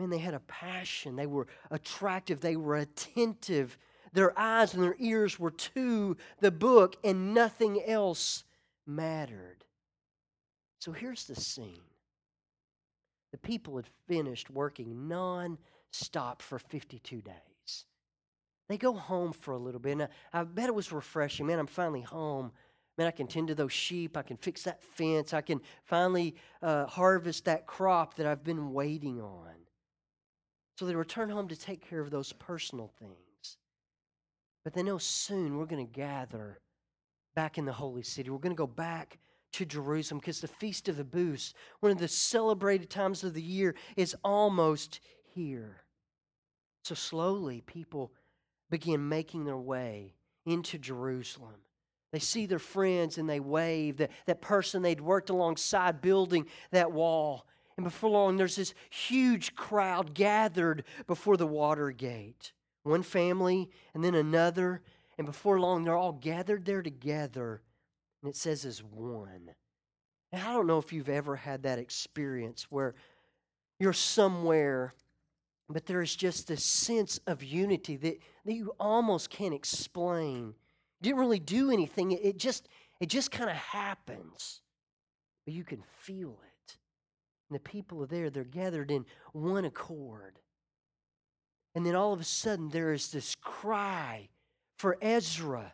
Man, 0.00 0.08
they 0.08 0.16
had 0.16 0.32
a 0.32 0.40
passion. 0.40 1.14
They 1.14 1.26
were 1.26 1.46
attractive. 1.70 2.40
They 2.40 2.56
were 2.56 2.76
attentive. 2.76 3.76
Their 4.14 4.32
eyes 4.38 4.72
and 4.72 4.82
their 4.82 4.96
ears 4.98 5.38
were 5.38 5.50
to 5.50 6.16
the 6.40 6.50
book, 6.50 6.96
and 7.04 7.34
nothing 7.34 7.82
else 7.86 8.44
mattered. 8.86 9.62
So 10.78 10.92
here's 10.92 11.26
the 11.26 11.34
scene 11.34 11.82
the 13.30 13.36
people 13.36 13.76
had 13.76 13.88
finished 14.08 14.48
working 14.48 15.06
non 15.06 15.58
stop 15.90 16.40
for 16.40 16.58
52 16.58 17.20
days. 17.20 17.84
They 18.70 18.78
go 18.78 18.94
home 18.94 19.34
for 19.34 19.52
a 19.52 19.58
little 19.58 19.80
bit, 19.80 19.92
and 19.92 20.02
I, 20.04 20.08
I 20.32 20.44
bet 20.44 20.68
it 20.68 20.74
was 20.74 20.92
refreshing. 20.92 21.46
Man, 21.46 21.58
I'm 21.58 21.66
finally 21.66 22.00
home. 22.00 22.52
Man, 22.96 23.06
I 23.06 23.10
can 23.10 23.26
tend 23.26 23.48
to 23.48 23.54
those 23.54 23.72
sheep. 23.72 24.16
I 24.16 24.22
can 24.22 24.38
fix 24.38 24.62
that 24.62 24.82
fence. 24.82 25.34
I 25.34 25.42
can 25.42 25.60
finally 25.84 26.36
uh, 26.62 26.86
harvest 26.86 27.44
that 27.44 27.66
crop 27.66 28.14
that 28.14 28.26
I've 28.26 28.42
been 28.42 28.72
waiting 28.72 29.20
on. 29.20 29.59
So 30.80 30.86
they 30.86 30.94
return 30.94 31.28
home 31.28 31.48
to 31.48 31.56
take 31.56 31.86
care 31.86 32.00
of 32.00 32.10
those 32.10 32.32
personal 32.32 32.90
things. 32.98 33.58
But 34.64 34.72
they 34.72 34.82
know 34.82 34.96
soon 34.96 35.58
we're 35.58 35.66
going 35.66 35.86
to 35.86 35.92
gather 35.92 36.58
back 37.34 37.58
in 37.58 37.66
the 37.66 37.72
holy 37.74 38.02
city. 38.02 38.30
We're 38.30 38.38
going 38.38 38.56
to 38.56 38.58
go 38.58 38.66
back 38.66 39.18
to 39.52 39.66
Jerusalem 39.66 40.20
because 40.20 40.40
the 40.40 40.48
Feast 40.48 40.88
of 40.88 40.96
the 40.96 41.04
Booths, 41.04 41.52
one 41.80 41.92
of 41.92 41.98
the 41.98 42.08
celebrated 42.08 42.88
times 42.88 43.22
of 43.22 43.34
the 43.34 43.42
year, 43.42 43.74
is 43.94 44.16
almost 44.24 45.00
here. 45.34 45.82
So 46.84 46.94
slowly, 46.94 47.60
people 47.60 48.14
begin 48.70 49.06
making 49.06 49.44
their 49.44 49.58
way 49.58 50.14
into 50.46 50.78
Jerusalem. 50.78 51.56
They 52.10 52.20
see 52.20 52.46
their 52.46 52.58
friends 52.58 53.18
and 53.18 53.28
they 53.28 53.38
wave, 53.38 53.98
that, 53.98 54.12
that 54.24 54.40
person 54.40 54.80
they'd 54.80 55.02
worked 55.02 55.28
alongside 55.28 56.00
building 56.00 56.46
that 56.70 56.90
wall. 56.90 57.44
And 57.80 57.84
before 57.86 58.10
long, 58.10 58.36
there's 58.36 58.56
this 58.56 58.74
huge 58.90 59.54
crowd 59.54 60.12
gathered 60.12 60.84
before 61.06 61.38
the 61.38 61.46
water 61.46 61.90
gate. 61.92 62.52
One 62.82 63.02
family 63.02 63.70
and 63.94 64.04
then 64.04 64.14
another. 64.14 64.82
And 65.16 65.26
before 65.26 65.58
long, 65.58 65.84
they're 65.84 65.96
all 65.96 66.12
gathered 66.12 66.66
there 66.66 66.82
together 66.82 67.62
and 68.22 68.28
it 68.28 68.36
says 68.36 68.66
as 68.66 68.82
one. 68.82 69.48
And 70.30 70.42
I 70.42 70.52
don't 70.52 70.66
know 70.66 70.76
if 70.76 70.92
you've 70.92 71.08
ever 71.08 71.36
had 71.36 71.62
that 71.62 71.78
experience 71.78 72.66
where 72.68 72.94
you're 73.78 73.94
somewhere, 73.94 74.92
but 75.70 75.86
there's 75.86 76.14
just 76.14 76.48
this 76.48 76.62
sense 76.62 77.18
of 77.26 77.42
unity 77.42 77.96
that, 77.96 78.18
that 78.44 78.52
you 78.52 78.74
almost 78.78 79.30
can't 79.30 79.54
explain. 79.54 80.48
You 81.00 81.04
didn't 81.04 81.20
really 81.20 81.38
do 81.38 81.70
anything. 81.70 82.12
It 82.12 82.36
just 82.36 82.68
it 83.00 83.08
just 83.08 83.30
kind 83.30 83.48
of 83.48 83.56
happens. 83.56 84.60
But 85.46 85.54
you 85.54 85.64
can 85.64 85.82
feel 86.00 86.38
it. 86.44 86.49
And 87.50 87.56
the 87.56 87.60
people 87.60 88.02
are 88.02 88.06
there, 88.06 88.30
they're 88.30 88.44
gathered 88.44 88.92
in 88.92 89.04
one 89.32 89.64
accord. 89.64 90.38
And 91.74 91.84
then 91.84 91.96
all 91.96 92.12
of 92.12 92.20
a 92.20 92.24
sudden 92.24 92.70
there 92.70 92.92
is 92.92 93.10
this 93.10 93.34
cry 93.42 94.28
for 94.78 94.96
Ezra 95.02 95.72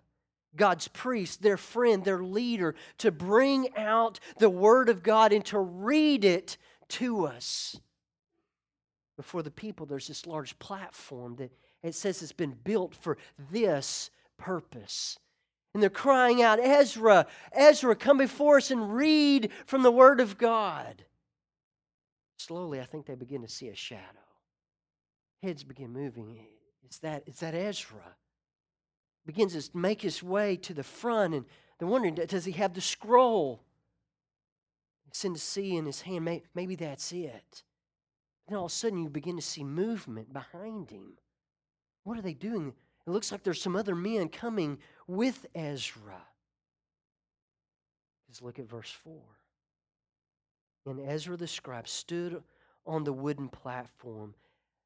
God's 0.56 0.88
priest, 0.88 1.42
their 1.42 1.58
friend, 1.58 2.02
their 2.02 2.22
leader, 2.22 2.74
to 2.98 3.10
bring 3.10 3.68
out 3.76 4.18
the 4.38 4.48
Word 4.50 4.88
of 4.88 5.02
God 5.02 5.32
and 5.32 5.44
to 5.46 5.58
read 5.58 6.24
it 6.24 6.56
to 6.88 7.26
us. 7.26 7.78
Before 9.16 9.42
the 9.42 9.50
people, 9.50 9.86
there's 9.86 10.08
this 10.08 10.26
large 10.26 10.58
platform 10.58 11.36
that 11.36 11.52
it 11.82 11.94
says 11.94 12.22
it's 12.22 12.32
been 12.32 12.56
built 12.64 12.94
for 12.94 13.18
this 13.50 14.10
purpose. 14.38 15.18
And 15.74 15.82
they're 15.82 15.90
crying 15.90 16.42
out, 16.42 16.58
Ezra, 16.58 17.26
Ezra, 17.52 17.94
come 17.94 18.18
before 18.18 18.56
us 18.56 18.70
and 18.70 18.94
read 18.94 19.50
from 19.66 19.82
the 19.82 19.90
Word 19.90 20.20
of 20.20 20.38
God. 20.38 21.04
Slowly, 22.36 22.80
I 22.80 22.84
think 22.84 23.06
they 23.06 23.14
begin 23.14 23.42
to 23.42 23.48
see 23.48 23.68
a 23.68 23.74
shadow. 23.74 24.02
Heads 25.42 25.64
begin 25.64 25.92
moving. 25.92 26.38
Is 26.88 26.98
that, 26.98 27.24
is 27.26 27.40
that 27.40 27.54
Ezra? 27.54 28.16
begins 29.26 29.68
to 29.68 29.76
make 29.76 30.00
his 30.00 30.22
way 30.22 30.56
to 30.56 30.72
the 30.72 30.84
front, 30.84 31.34
and 31.34 31.44
they're 31.78 31.88
wondering, 31.88 32.14
does 32.14 32.44
he 32.44 32.52
have 32.52 32.72
the 32.72 32.80
scroll? 32.80 33.60
Send 35.12 35.34
to 35.34 35.40
see 35.40 35.76
in 35.76 35.86
his 35.86 36.02
hand, 36.02 36.28
maybe 36.54 36.76
that's 36.76 37.10
it. 37.10 37.62
Then 38.46 38.58
all 38.58 38.66
of 38.66 38.70
a 38.70 38.74
sudden, 38.74 39.02
you 39.02 39.08
begin 39.08 39.36
to 39.36 39.42
see 39.42 39.64
movement 39.64 40.32
behind 40.32 40.90
him. 40.90 41.14
What 42.04 42.18
are 42.18 42.22
they 42.22 42.34
doing? 42.34 42.74
It 43.06 43.10
looks 43.10 43.32
like 43.32 43.42
there's 43.42 43.62
some 43.62 43.76
other 43.76 43.94
men 43.94 44.28
coming 44.28 44.78
with 45.06 45.46
Ezra. 45.54 46.22
Just 48.28 48.42
look 48.42 48.58
at 48.58 48.68
verse 48.68 48.90
4. 48.90 49.14
And 50.86 51.00
Ezra 51.00 51.36
the 51.36 51.48
scribe 51.48 51.88
stood 51.88 52.42
on 52.86 53.04
the 53.04 53.12
wooden 53.12 53.48
platform 53.48 54.34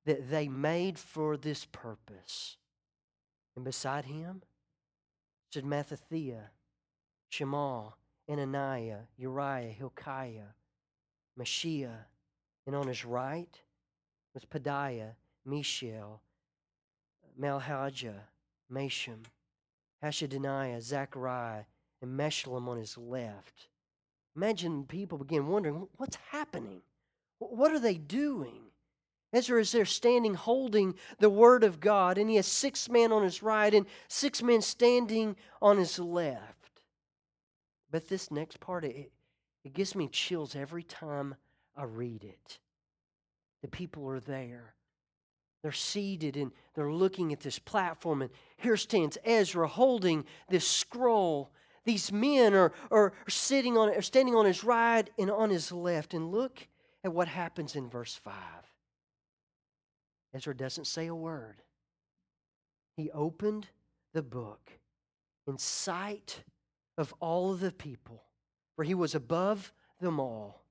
that 0.07 0.31
they 0.31 0.49
made 0.49 0.99
for 0.99 1.37
this 1.37 1.67
purpose. 1.67 2.57
And 3.55 3.65
beside 3.65 4.07
him 4.07 4.43
stood 5.51 5.65
Mattithiah, 5.65 6.49
Shema, 7.29 7.91
Ananiah, 8.29 9.01
Uriah, 9.19 9.73
Hilkiah, 9.73 10.55
Maaseiah, 11.39 12.07
and 12.67 12.75
on 12.75 12.89
his 12.89 13.05
right 13.05 13.61
was 14.33 14.45
Pedaiah, 14.45 15.15
Mishael, 15.45 16.23
Malchijah, 17.39 18.21
Meshullam, 18.73 19.25
Hashabniah, 20.03 20.81
Zechariah, 20.81 21.65
and 22.01 22.19
Meshullam 22.19 22.69
on 22.69 22.79
his 22.79 22.97
left. 22.97 23.70
Imagine 24.41 24.85
people 24.85 25.19
begin 25.19 25.49
wondering, 25.49 25.87
what's 25.99 26.17
happening? 26.31 26.81
What 27.41 27.73
are 27.73 27.79
they 27.79 27.99
doing? 27.99 28.63
Ezra 29.35 29.61
is 29.61 29.71
there 29.71 29.85
standing 29.85 30.33
holding 30.33 30.95
the 31.19 31.29
word 31.29 31.63
of 31.63 31.79
God, 31.79 32.17
and 32.17 32.31
he 32.31 32.37
has 32.37 32.47
six 32.47 32.89
men 32.89 33.13
on 33.13 33.23
his 33.23 33.43
right 33.43 33.75
and 33.75 33.85
six 34.09 34.43
men 34.43 34.63
standing 34.63 35.37
on 35.61 35.77
his 35.77 35.99
left. 35.99 36.81
But 37.91 38.09
this 38.09 38.31
next 38.31 38.61
part, 38.61 38.83
it, 38.87 39.13
it 39.63 39.75
gives 39.75 39.95
me 39.95 40.09
chills 40.09 40.57
every 40.57 40.85
time 40.85 41.35
I 41.77 41.85
read 41.85 42.25
it. 42.25 42.61
The 43.61 43.69
people 43.69 44.09
are 44.09 44.21
there. 44.21 44.75
They're 45.63 45.71
seated 45.71 46.39
and 46.39 46.53
they're 46.75 46.91
looking 46.91 47.35
at 47.35 47.41
this 47.41 47.59
platform, 47.59 48.23
and 48.23 48.31
here 48.57 48.79
stands 48.79 49.19
Ezra 49.23 49.69
holding 49.69 50.25
this 50.49 50.67
scroll. 50.67 51.53
These 51.85 52.13
men 52.13 52.55
are, 52.55 52.73
are, 52.91 53.13
sitting 53.29 53.77
on 53.77 53.91
are 53.91 54.03
standing 54.03 54.35
on 54.35 54.45
his 54.45 54.63
right 54.63 55.09
and 55.19 55.31
on 55.31 55.51
his 55.51 55.73
left. 55.73 56.15
And 56.15 56.31
look 56.31 56.67
at 57.05 57.13
what 57.13 57.29
happens 57.29 57.75
in 57.75 57.89
verse 57.89 58.15
5. 58.15 58.35
Ezra 60.35 60.55
doesn't 60.55 60.87
say 60.87 61.07
a 61.07 61.15
word. 61.15 61.63
He 62.97 63.11
opened 63.11 63.69
the 64.13 64.23
book 64.23 64.71
in 65.47 65.59
sight 65.59 66.43
of 66.99 67.15
all 67.21 67.53
of 67.53 67.61
the 67.61 67.73
people, 67.73 68.23
for 68.77 68.85
he 68.85 68.95
was 68.95 69.15
above 69.15 69.73
them 70.01 70.21
all. 70.21 70.65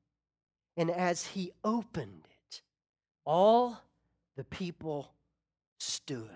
And 0.78 0.90
as 0.90 1.26
he 1.26 1.52
opened 1.64 2.28
it, 2.48 2.62
all 3.26 3.82
the 4.38 4.44
people 4.44 5.12
stood. 5.80 6.30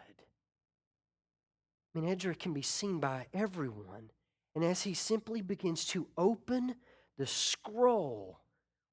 I 1.95 1.99
mean, 1.99 2.09
Ezra 2.09 2.35
can 2.35 2.53
be 2.53 2.61
seen 2.61 2.99
by 2.99 3.27
everyone. 3.33 4.09
And 4.55 4.63
as 4.63 4.83
he 4.83 4.93
simply 4.93 5.41
begins 5.41 5.85
to 5.87 6.07
open 6.17 6.75
the 7.17 7.27
scroll 7.27 8.39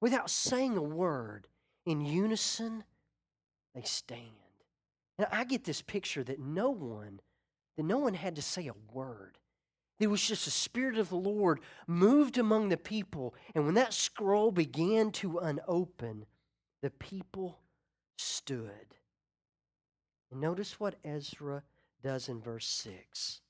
without 0.01 0.31
saying 0.31 0.77
a 0.77 0.83
word, 0.83 1.47
in 1.87 2.01
unison, 2.01 2.85
they 3.75 3.83
stand. 3.83 4.23
And 5.19 5.27
I 5.31 5.45
get 5.45 5.65
this 5.65 5.83
picture 5.83 6.25
that 6.25 6.41
no 6.41 6.71
one, 6.71 7.21
that 7.77 7.83
no 7.83 7.99
one 7.99 8.15
had 8.15 8.37
to 8.37 8.43
say 8.43 8.69
a 8.69 8.75
word. 8.93 9.39
It 9.99 10.09
was 10.09 10.27
just 10.27 10.47
the 10.47 10.51
Spirit 10.51 10.97
of 10.99 11.11
the 11.11 11.17
Lord 11.17 11.61
moved 11.87 12.39
among 12.39 12.69
the 12.69 12.79
people. 12.79 13.35
And 13.55 13.67
when 13.67 13.75
that 13.75 13.93
scroll 13.93 14.51
began 14.51 15.11
to 15.13 15.39
unopen, 15.39 16.25
the 16.83 16.91
people 16.91 17.59
stood. 18.17 18.97
And 20.31 20.41
notice 20.41 20.81
what 20.81 20.95
Ezra 21.05 21.65
does 22.03 22.29
in 22.31 22.41
verse 22.41 22.67
6. 22.67 23.43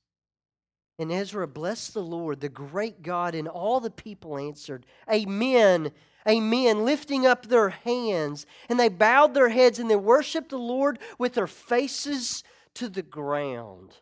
And 1.00 1.10
Ezra 1.10 1.48
blessed 1.48 1.94
the 1.94 2.02
Lord, 2.02 2.40
the 2.40 2.48
great 2.48 3.02
God, 3.02 3.34
and 3.34 3.48
all 3.48 3.80
the 3.80 3.90
people 3.90 4.38
answered, 4.38 4.86
Amen 5.12 5.90
Amen, 6.28 6.84
lifting 6.84 7.26
up 7.26 7.46
their 7.46 7.70
hands. 7.70 8.46
And 8.68 8.78
they 8.78 8.88
bowed 8.88 9.34
their 9.34 9.48
heads 9.48 9.78
and 9.78 9.90
they 9.90 9.96
worshiped 9.96 10.50
the 10.50 10.58
Lord 10.58 10.98
with 11.18 11.34
their 11.34 11.46
faces 11.46 12.44
to 12.74 12.88
the 12.88 13.02
ground. 13.02 13.96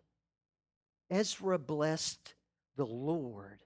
Ezra 1.11 1.59
blessed 1.59 2.35
the 2.77 2.87
Lord, 2.87 3.61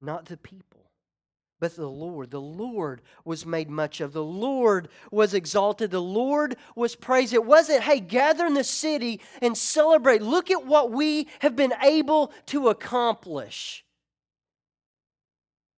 not 0.00 0.26
the 0.26 0.36
people, 0.36 0.91
but 1.62 1.76
the 1.76 1.86
Lord. 1.86 2.32
The 2.32 2.40
Lord 2.40 3.02
was 3.24 3.46
made 3.46 3.70
much 3.70 4.00
of. 4.00 4.12
The 4.12 4.24
Lord 4.24 4.88
was 5.12 5.32
exalted. 5.32 5.92
The 5.92 6.02
Lord 6.02 6.56
was 6.74 6.96
praised. 6.96 7.32
It 7.32 7.44
wasn't, 7.44 7.84
hey, 7.84 8.00
gather 8.00 8.44
in 8.46 8.54
the 8.54 8.64
city 8.64 9.20
and 9.40 9.56
celebrate. 9.56 10.22
Look 10.22 10.50
at 10.50 10.66
what 10.66 10.90
we 10.90 11.28
have 11.38 11.54
been 11.54 11.72
able 11.80 12.32
to 12.46 12.68
accomplish. 12.68 13.84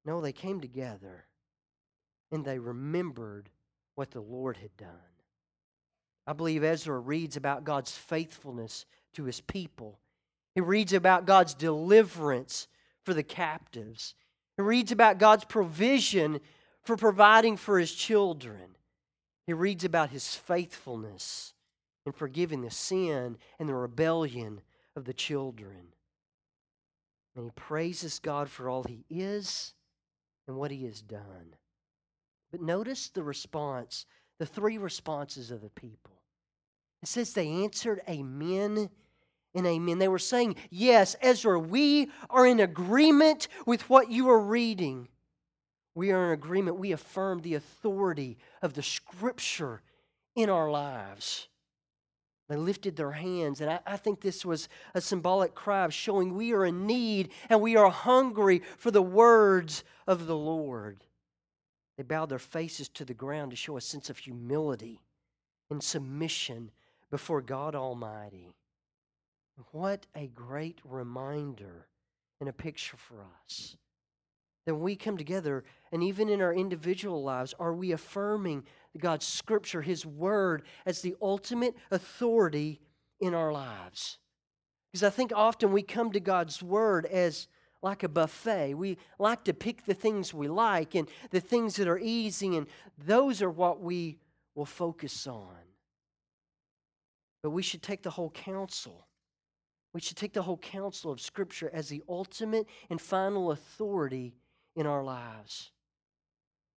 No, 0.07 0.23
they 0.23 0.33
came 0.33 0.63
together 0.63 1.27
and 2.33 2.47
they 2.47 2.59
remembered 2.59 3.51
what 3.95 4.11
the 4.11 4.23
Lord 4.23 4.57
had 4.57 4.75
done. 4.79 4.89
I 6.27 6.33
believe 6.33 6.65
Ezra 6.65 6.99
reads 6.99 7.37
about 7.37 7.65
God's 7.65 7.93
faithfulness 7.93 8.87
to 9.13 9.25
his 9.25 9.43
people. 9.43 9.99
He 10.55 10.63
reads 10.63 10.95
about 10.95 11.27
God's 11.27 11.53
deliverance 11.53 12.69
for 13.05 13.13
the 13.13 13.23
captives. 13.23 14.15
He 14.57 14.63
reads 14.63 14.93
about 14.93 15.19
God's 15.19 15.45
provision 15.45 16.41
for 16.83 16.97
providing 16.97 17.57
for 17.57 17.79
his 17.79 17.93
children. 17.93 18.77
He 19.47 19.53
reads 19.53 19.85
about 19.85 20.11
his 20.11 20.35
faithfulness 20.35 21.55
in 22.07 22.13
forgiving 22.13 22.61
the 22.61 22.71
sin 22.71 23.39
and 23.59 23.69
the 23.69 23.75
rebellion 23.75 24.61
of 24.97 25.05
the 25.05 25.15
children. 25.15 25.89
And 27.37 27.45
he 27.45 27.51
praises 27.51 28.21
God 28.21 28.49
for 28.49 28.69
all 28.69 28.85
he 28.85 29.05
is 29.11 29.75
and 30.47 30.57
what 30.57 30.71
he 30.71 30.85
has 30.85 31.03
done. 31.03 31.57
But 32.53 32.61
notice 32.61 33.09
the 33.09 33.25
response, 33.25 34.07
the 34.39 34.47
three 34.47 34.79
responses 34.79 35.51
of 35.51 35.61
the 35.61 35.71
people. 35.71 36.23
It 37.03 37.09
says 37.09 37.33
they 37.33 37.49
answered 37.49 38.01
amen 38.09 38.89
and 39.55 39.67
amen. 39.67 39.99
They 39.99 40.09
were 40.09 40.19
saying, 40.19 40.57
Yes, 40.71 41.17
Ezra, 41.21 41.59
we 41.59 42.11
are 42.31 42.47
in 42.47 42.61
agreement 42.61 43.49
with 43.67 43.89
what 43.89 44.11
you 44.11 44.29
are 44.31 44.41
reading. 44.41 45.09
We 45.95 46.11
are 46.11 46.27
in 46.27 46.33
agreement. 46.33 46.79
We 46.79 46.93
affirm 46.93 47.41
the 47.41 47.55
authority 47.55 48.37
of 48.63 48.75
the 48.75 48.83
scripture 48.83 49.83
in 50.35 50.51
our 50.51 50.71
lives. 50.71 51.49
They 52.49 52.57
lifted 52.57 52.97
their 52.97 53.13
hands, 53.13 53.61
and 53.61 53.71
I, 53.71 53.81
I, 53.87 53.97
think 53.97 54.21
this 54.21 54.45
was 54.45 54.69
a 54.95 55.01
symbolic 55.01 55.55
cry 55.55 55.85
of 55.85 55.95
showing 55.95 56.35
we 56.35 56.53
are 56.53 56.67
in 56.67 56.87
need 56.87 57.31
and 57.49 57.63
we 57.63 57.75
are 57.77 57.89
hungry 57.89 58.61
for 58.77 58.91
the 58.91 59.01
words 59.01 59.83
of 60.07 60.27
the 60.27 60.37
Lord. 60.37 61.05
They 61.97 62.03
bowed 62.03 62.29
their 62.29 62.39
faces 62.39 62.89
to 62.91 63.05
the 63.07 63.15
ground 63.15 63.53
to 63.53 63.57
show 63.57 63.79
a 63.79 63.81
sense 63.81 64.11
of 64.11 64.19
humility 64.19 65.01
and 65.71 65.83
submission 65.83 66.71
before 67.11 67.41
God 67.41 67.75
Almighty. 67.75 68.51
What 69.73 70.07
a 70.15 70.27
great 70.29 70.81
reminder 70.85 71.87
and 72.41 72.49
a 72.49 72.53
picture 72.53 72.97
for 72.97 73.25
us. 73.45 73.77
That 74.67 74.75
when 74.75 74.85
we 74.85 74.97
come 74.97 75.17
together, 75.17 75.65
and 75.93 76.03
even 76.03 76.29
in 76.29 76.41
our 76.41 76.55
individual 76.55 77.23
lives, 77.23 77.55
are 77.59 77.75
we 77.75 77.93
affirming 77.93 78.65
God's 78.99 79.27
Scripture, 79.27 79.83
His 79.83 80.07
Word, 80.07 80.63
as 80.87 81.03
the 81.03 81.17
ultimate 81.21 81.77
authority 81.91 82.81
in 83.21 83.35
our 83.35 83.53
lives? 83.53 84.19
Because 84.91 85.05
I 85.05 85.11
think 85.11 85.33
often 85.35 85.73
we 85.73 85.83
come 85.83 86.13
to 86.13 86.21
God's 86.21 86.63
Word 86.63 87.05
as 87.07 87.49
like 87.83 88.03
a 88.03 88.09
buffet. 88.09 88.75
We 88.75 88.97
like 89.19 89.45
to 89.45 89.53
pick 89.53 89.85
the 89.85 89.95
things 89.95 90.33
we 90.33 90.49
like 90.49 90.95
and 90.95 91.09
the 91.31 91.41
things 91.41 91.77
that 91.77 91.87
are 91.87 91.99
easy, 91.99 92.57
and 92.57 92.67
those 92.97 93.43
are 93.43 93.51
what 93.51 93.81
we 93.81 94.19
will 94.55 94.65
focus 94.65 95.27
on. 95.27 95.59
But 97.43 97.51
we 97.51 97.63
should 97.63 97.83
take 97.83 98.03
the 98.03 98.11
whole 98.11 98.31
counsel. 98.31 99.07
We 99.95 100.01
should 100.01 100.19
take 100.19 100.35
the 100.35 100.43
whole 100.43 100.59
counsel 100.59 101.11
of 101.11 101.21
Scripture 101.21 101.71
as 101.73 101.89
the 101.89 102.03
ultimate 102.09 102.67
and 102.91 103.01
final 103.01 103.53
authority 103.53 104.35
in 104.77 104.87
our 104.87 105.03
lives. 105.03 105.71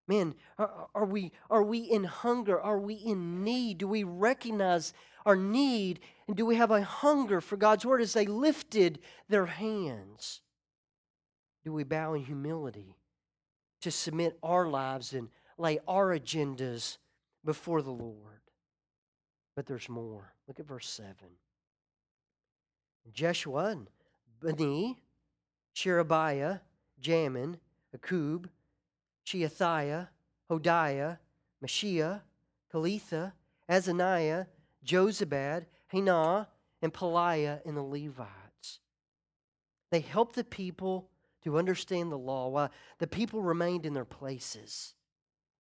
Man, 0.07 0.35
are, 0.59 0.87
are, 0.95 1.05
we, 1.05 1.33
are 1.51 1.65
we 1.65 1.81
in 1.81 2.05
hunger? 2.05 2.61
Are 2.61 2.79
we 2.79 2.95
in 2.95 3.43
need? 3.43 3.79
Do 3.79 3.89
we 3.89 4.05
recognize 4.05 4.93
our 5.25 5.35
need? 5.35 5.99
And 6.29 6.37
do 6.37 6.47
we 6.47 6.55
have 6.55 6.71
a 6.71 6.83
hunger 6.83 7.41
for 7.41 7.57
God's 7.57 7.85
Word 7.85 8.01
as 8.01 8.13
they 8.13 8.27
lifted 8.27 9.01
their 9.29 9.47
hands? 9.47 10.43
do 11.67 11.73
we 11.73 11.83
bow 11.83 12.15
in 12.15 12.23
humility 12.23 12.95
to 13.81 13.91
submit 13.91 14.39
our 14.41 14.69
lives 14.69 15.13
and 15.13 15.29
lay 15.59 15.81
our 15.89 16.17
agendas 16.17 16.99
before 17.45 17.83
the 17.83 17.91
Lord? 17.91 18.39
But 19.57 19.67
there's 19.67 19.89
more. 19.89 20.33
Look 20.47 20.61
at 20.61 20.69
verse 20.69 20.89
7. 20.89 21.15
Jeshua 23.13 23.67
and 23.67 23.89
Bani, 24.41 25.03
Sherebiah, 25.73 26.61
Jamin, 27.01 27.57
Akkub, 27.97 28.47
Sheathiah, 29.27 30.09
Hodiah, 30.51 31.19
Maaseiah, 31.63 32.23
Kelita, 32.73 33.33
Azariah, 33.69 34.47
Jozabad, 34.85 35.67
Hanah, 35.93 36.47
and 36.83 36.93
Pelaiah, 36.93 37.61
and 37.65 37.77
the 37.77 37.83
Levites. 37.83 38.81
They 39.91 40.01
helped 40.01 40.37
the 40.37 40.45
people 40.45 41.09
to 41.45 41.59
understand 41.59 42.11
the 42.11 42.19
law 42.19 42.49
while 42.49 42.71
the 42.99 43.07
people 43.07 43.41
remained 43.41 43.87
in 43.87 43.95
their 43.95 44.05
places. 44.05 44.95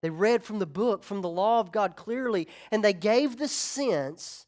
They 0.02 0.10
read 0.10 0.44
from 0.44 0.58
the 0.58 0.66
book, 0.66 1.02
from 1.02 1.22
the 1.22 1.28
law 1.28 1.60
of 1.60 1.72
God 1.72 1.96
clearly, 1.96 2.48
and 2.70 2.84
they 2.84 2.92
gave 2.92 3.36
the 3.36 3.48
sense 3.48 4.46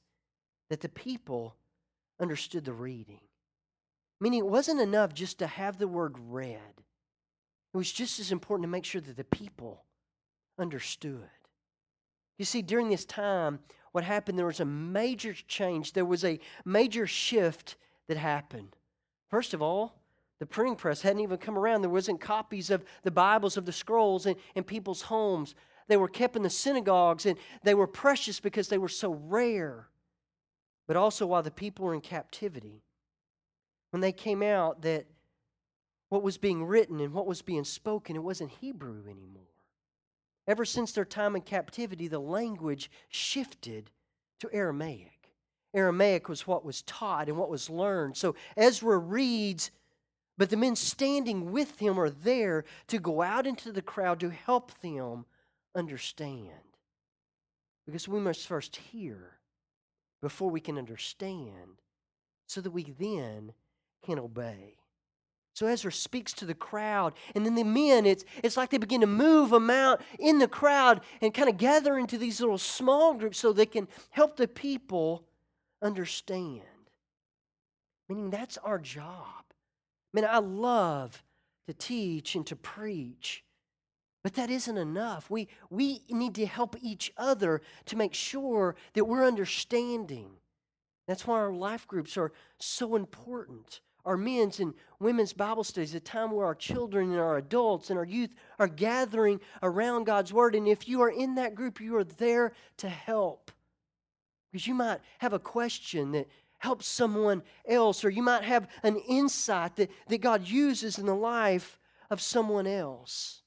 that 0.68 0.80
the 0.80 0.88
people 0.88 1.56
understood 2.20 2.64
the 2.64 2.72
reading. 2.72 3.20
Meaning, 4.20 4.40
it 4.40 4.50
wasn't 4.50 4.80
enough 4.80 5.14
just 5.14 5.38
to 5.38 5.46
have 5.46 5.78
the 5.78 5.88
word 5.88 6.16
read, 6.18 6.82
it 7.74 7.76
was 7.76 7.92
just 7.92 8.18
as 8.18 8.32
important 8.32 8.64
to 8.64 8.70
make 8.70 8.84
sure 8.84 9.00
that 9.00 9.16
the 9.16 9.24
people 9.24 9.84
understood. 10.58 11.28
You 12.38 12.44
see, 12.44 12.62
during 12.62 12.88
this 12.88 13.04
time, 13.04 13.58
what 13.92 14.04
happened, 14.04 14.38
there 14.38 14.46
was 14.46 14.60
a 14.60 14.64
major 14.64 15.34
change. 15.34 15.92
There 15.92 16.04
was 16.04 16.24
a 16.24 16.38
major 16.64 17.06
shift 17.06 17.76
that 18.06 18.16
happened. 18.16 18.76
First 19.28 19.54
of 19.54 19.62
all, 19.62 19.94
the 20.38 20.46
printing 20.46 20.76
press 20.76 21.02
hadn't 21.02 21.20
even 21.20 21.38
come 21.38 21.58
around. 21.58 21.82
There 21.82 21.90
wasn't 21.90 22.20
copies 22.20 22.70
of 22.70 22.84
the 23.02 23.10
Bibles, 23.10 23.56
of 23.56 23.66
the 23.66 23.72
scrolls 23.72 24.26
in, 24.26 24.36
in 24.54 24.62
people's 24.64 25.02
homes. 25.02 25.54
They 25.88 25.96
were 25.96 26.08
kept 26.08 26.36
in 26.36 26.42
the 26.42 26.50
synagogues, 26.50 27.26
and 27.26 27.38
they 27.64 27.74
were 27.74 27.86
precious 27.86 28.40
because 28.40 28.68
they 28.68 28.78
were 28.78 28.88
so 28.88 29.12
rare. 29.12 29.88
But 30.88 30.96
also, 30.96 31.26
while 31.26 31.42
the 31.42 31.50
people 31.50 31.84
were 31.84 31.94
in 31.94 32.00
captivity, 32.00 32.82
when 33.90 34.00
they 34.00 34.10
came 34.10 34.42
out, 34.42 34.82
that 34.82 35.06
what 36.08 36.22
was 36.22 36.38
being 36.38 36.64
written 36.64 36.98
and 36.98 37.12
what 37.12 37.26
was 37.26 37.42
being 37.42 37.64
spoken, 37.64 38.16
it 38.16 38.22
wasn't 38.22 38.50
Hebrew 38.50 39.02
anymore. 39.04 39.42
Ever 40.48 40.64
since 40.64 40.92
their 40.92 41.04
time 41.04 41.36
in 41.36 41.42
captivity, 41.42 42.08
the 42.08 42.18
language 42.18 42.90
shifted 43.10 43.90
to 44.40 44.48
Aramaic. 44.50 45.34
Aramaic 45.74 46.26
was 46.26 46.46
what 46.46 46.64
was 46.64 46.80
taught 46.82 47.28
and 47.28 47.36
what 47.36 47.50
was 47.50 47.68
learned. 47.68 48.16
So 48.16 48.34
Ezra 48.56 48.96
reads, 48.96 49.70
but 50.38 50.48
the 50.48 50.56
men 50.56 50.74
standing 50.74 51.52
with 51.52 51.78
him 51.78 52.00
are 52.00 52.08
there 52.08 52.64
to 52.86 52.98
go 52.98 53.20
out 53.20 53.46
into 53.46 53.72
the 53.72 53.82
crowd 53.82 54.20
to 54.20 54.30
help 54.30 54.80
them 54.80 55.26
understand. 55.74 56.48
Because 57.84 58.08
we 58.08 58.20
must 58.20 58.46
first 58.46 58.76
hear 58.76 59.37
before 60.20 60.50
we 60.50 60.60
can 60.60 60.78
understand, 60.78 61.82
so 62.46 62.60
that 62.60 62.70
we 62.70 62.84
then 62.98 63.52
can 64.04 64.18
obey. 64.18 64.76
So 65.54 65.66
Ezra 65.66 65.90
speaks 65.90 66.32
to 66.34 66.44
the 66.44 66.54
crowd, 66.54 67.14
and 67.34 67.44
then 67.44 67.56
the 67.56 67.64
men, 67.64 68.06
it's, 68.06 68.24
it's 68.44 68.56
like 68.56 68.70
they 68.70 68.78
begin 68.78 69.00
to 69.00 69.08
move 69.08 69.50
them 69.50 69.70
out 69.70 70.00
in 70.18 70.38
the 70.38 70.46
crowd 70.46 71.00
and 71.20 71.34
kind 71.34 71.48
of 71.48 71.56
gather 71.56 71.98
into 71.98 72.16
these 72.16 72.40
little 72.40 72.58
small 72.58 73.14
groups 73.14 73.38
so 73.38 73.52
they 73.52 73.66
can 73.66 73.88
help 74.10 74.36
the 74.36 74.46
people 74.46 75.24
understand. 75.82 76.62
Meaning 78.08 78.30
that's 78.30 78.56
our 78.58 78.78
job. 78.78 79.44
I 79.50 80.20
mean, 80.20 80.24
I 80.24 80.38
love 80.38 81.24
to 81.66 81.74
teach 81.74 82.34
and 82.36 82.46
to 82.46 82.56
preach, 82.56 83.42
but 84.28 84.34
that 84.34 84.50
isn't 84.50 84.76
enough. 84.76 85.30
We, 85.30 85.48
we 85.70 86.02
need 86.10 86.34
to 86.34 86.44
help 86.44 86.76
each 86.82 87.10
other 87.16 87.62
to 87.86 87.96
make 87.96 88.12
sure 88.12 88.76
that 88.92 89.06
we're 89.06 89.26
understanding. 89.26 90.32
That's 91.06 91.26
why 91.26 91.38
our 91.38 91.54
life 91.54 91.88
groups 91.88 92.18
are 92.18 92.34
so 92.58 92.94
important 92.94 93.80
our 94.04 94.18
men's 94.18 94.60
and 94.60 94.74
women's 95.00 95.32
Bible 95.32 95.64
studies, 95.64 95.94
a 95.94 96.00
time 96.00 96.30
where 96.32 96.44
our 96.44 96.54
children 96.54 97.10
and 97.10 97.18
our 97.18 97.38
adults 97.38 97.88
and 97.88 97.98
our 97.98 98.04
youth 98.04 98.34
are 98.58 98.68
gathering 98.68 99.40
around 99.62 100.04
God's 100.04 100.30
Word. 100.30 100.54
And 100.54 100.68
if 100.68 100.86
you 100.86 101.00
are 101.00 101.10
in 101.10 101.36
that 101.36 101.54
group, 101.54 101.80
you 101.80 101.96
are 101.96 102.04
there 102.04 102.52
to 102.78 102.88
help. 102.90 103.50
Because 104.52 104.66
you 104.66 104.74
might 104.74 105.00
have 105.20 105.32
a 105.32 105.38
question 105.38 106.12
that 106.12 106.28
helps 106.58 106.86
someone 106.86 107.42
else, 107.66 108.04
or 108.04 108.10
you 108.10 108.22
might 108.22 108.44
have 108.44 108.68
an 108.82 108.96
insight 109.08 109.76
that, 109.76 109.90
that 110.08 110.20
God 110.20 110.46
uses 110.46 110.98
in 110.98 111.06
the 111.06 111.14
life 111.14 111.78
of 112.10 112.20
someone 112.20 112.66
else. 112.66 113.42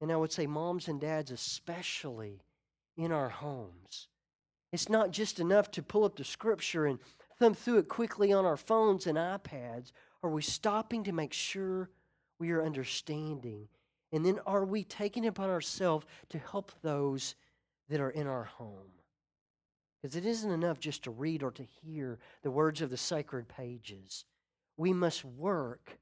And 0.00 0.12
I 0.12 0.16
would 0.16 0.32
say, 0.32 0.46
moms 0.46 0.88
and 0.88 1.00
dads, 1.00 1.30
especially 1.30 2.42
in 2.96 3.12
our 3.12 3.28
homes. 3.28 4.08
It's 4.72 4.88
not 4.88 5.10
just 5.10 5.40
enough 5.40 5.70
to 5.72 5.82
pull 5.82 6.04
up 6.04 6.16
the 6.16 6.24
scripture 6.24 6.86
and 6.86 6.98
thumb 7.38 7.54
through 7.54 7.78
it 7.78 7.88
quickly 7.88 8.32
on 8.32 8.44
our 8.44 8.56
phones 8.56 9.06
and 9.06 9.18
iPads? 9.18 9.92
Are 10.22 10.30
we 10.30 10.42
stopping 10.42 11.04
to 11.04 11.12
make 11.12 11.32
sure 11.32 11.90
we 12.38 12.50
are 12.50 12.62
understanding? 12.62 13.68
And 14.12 14.24
then 14.24 14.40
are 14.46 14.64
we 14.64 14.84
taking 14.84 15.24
it 15.24 15.28
upon 15.28 15.50
ourselves 15.50 16.06
to 16.30 16.38
help 16.38 16.72
those 16.82 17.34
that 17.88 18.00
are 18.00 18.10
in 18.10 18.26
our 18.26 18.44
home? 18.44 18.92
Because 20.00 20.16
it 20.16 20.26
isn't 20.26 20.50
enough 20.50 20.78
just 20.78 21.04
to 21.04 21.10
read 21.10 21.42
or 21.42 21.50
to 21.52 21.62
hear 21.62 22.18
the 22.42 22.50
words 22.50 22.80
of 22.80 22.90
the 22.90 22.96
sacred 22.96 23.48
pages. 23.48 24.24
We 24.76 24.92
must 24.92 25.24
work 25.24 25.98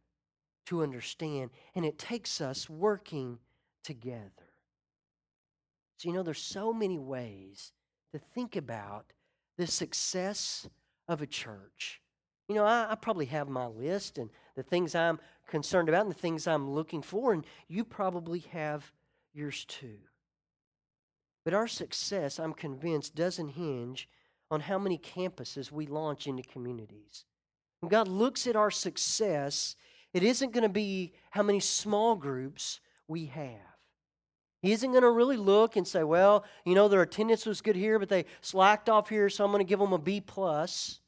to 0.66 0.82
understand, 0.82 1.50
and 1.74 1.84
it 1.84 1.98
takes 1.98 2.40
us 2.40 2.68
working 2.68 3.38
together. 3.84 4.30
So, 5.98 6.08
you 6.08 6.14
know, 6.14 6.22
there's 6.22 6.42
so 6.42 6.72
many 6.72 6.98
ways 6.98 7.72
to 8.12 8.18
think 8.18 8.56
about 8.56 9.12
the 9.56 9.66
success 9.66 10.68
of 11.08 11.22
a 11.22 11.26
church. 11.26 12.00
You 12.48 12.54
know, 12.54 12.64
I, 12.64 12.88
I, 12.90 12.94
probably 12.94 13.26
have 13.26 13.48
my 13.48 13.66
list 13.66 14.18
and 14.18 14.28
the 14.56 14.62
things 14.62 14.94
I'm 14.94 15.18
concerned 15.48 15.88
about 15.88 16.02
and 16.02 16.10
the 16.10 16.18
things 16.18 16.46
I'm 16.46 16.70
looking 16.70 17.02
for, 17.02 17.32
and 17.32 17.44
you 17.68 17.84
probably 17.84 18.40
have 18.52 18.92
yours 19.32 19.64
too. 19.64 19.98
But 21.44 21.54
our 21.54 21.68
success, 21.68 22.38
I'm 22.38 22.52
convinced, 22.52 23.14
doesn't 23.14 23.50
hinge 23.50 24.08
on 24.50 24.60
how 24.60 24.78
many 24.78 24.98
campuses 24.98 25.70
we 25.70 25.86
launch 25.86 26.26
into 26.26 26.42
communities. 26.42 27.24
When 27.80 27.90
God 27.90 28.08
looks 28.08 28.46
at 28.46 28.56
our 28.56 28.70
success, 28.70 29.76
it 30.12 30.22
isn't 30.22 30.52
going 30.52 30.62
to 30.62 30.68
be 30.68 31.12
how 31.30 31.42
many 31.42 31.60
small 31.60 32.14
groups 32.14 32.80
we 33.08 33.26
have. 33.26 33.73
He 34.64 34.72
isn't 34.72 34.92
going 34.92 35.02
to 35.02 35.10
really 35.10 35.36
look 35.36 35.76
and 35.76 35.86
say, 35.86 36.04
well, 36.04 36.42
you 36.64 36.74
know, 36.74 36.88
their 36.88 37.02
attendance 37.02 37.44
was 37.44 37.60
good 37.60 37.76
here, 37.76 37.98
but 37.98 38.08
they 38.08 38.24
slacked 38.40 38.88
off 38.88 39.10
here, 39.10 39.28
so 39.28 39.44
I'm 39.44 39.50
going 39.50 39.60
to 39.60 39.68
give 39.68 39.78
them 39.78 39.92
a 39.92 39.98
B 39.98 40.22
plus. 40.22 41.00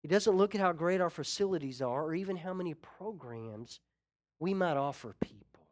He 0.00 0.08
doesn't 0.08 0.34
look 0.34 0.54
at 0.54 0.60
how 0.62 0.72
great 0.72 1.02
our 1.02 1.10
facilities 1.10 1.82
are 1.82 2.02
or 2.02 2.14
even 2.14 2.36
how 2.36 2.54
many 2.54 2.72
programs 2.72 3.80
we 4.38 4.54
might 4.54 4.78
offer 4.78 5.14
people. 5.20 5.68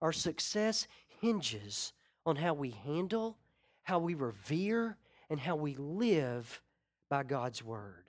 Our 0.00 0.10
success 0.10 0.88
hinges 1.20 1.92
on 2.24 2.36
how 2.36 2.54
we 2.54 2.70
handle, 2.70 3.36
how 3.82 3.98
we 3.98 4.14
revere, 4.14 4.96
and 5.28 5.38
how 5.38 5.56
we 5.56 5.74
live 5.74 6.62
by 7.10 7.24
God's 7.24 7.62
Word. 7.62 8.07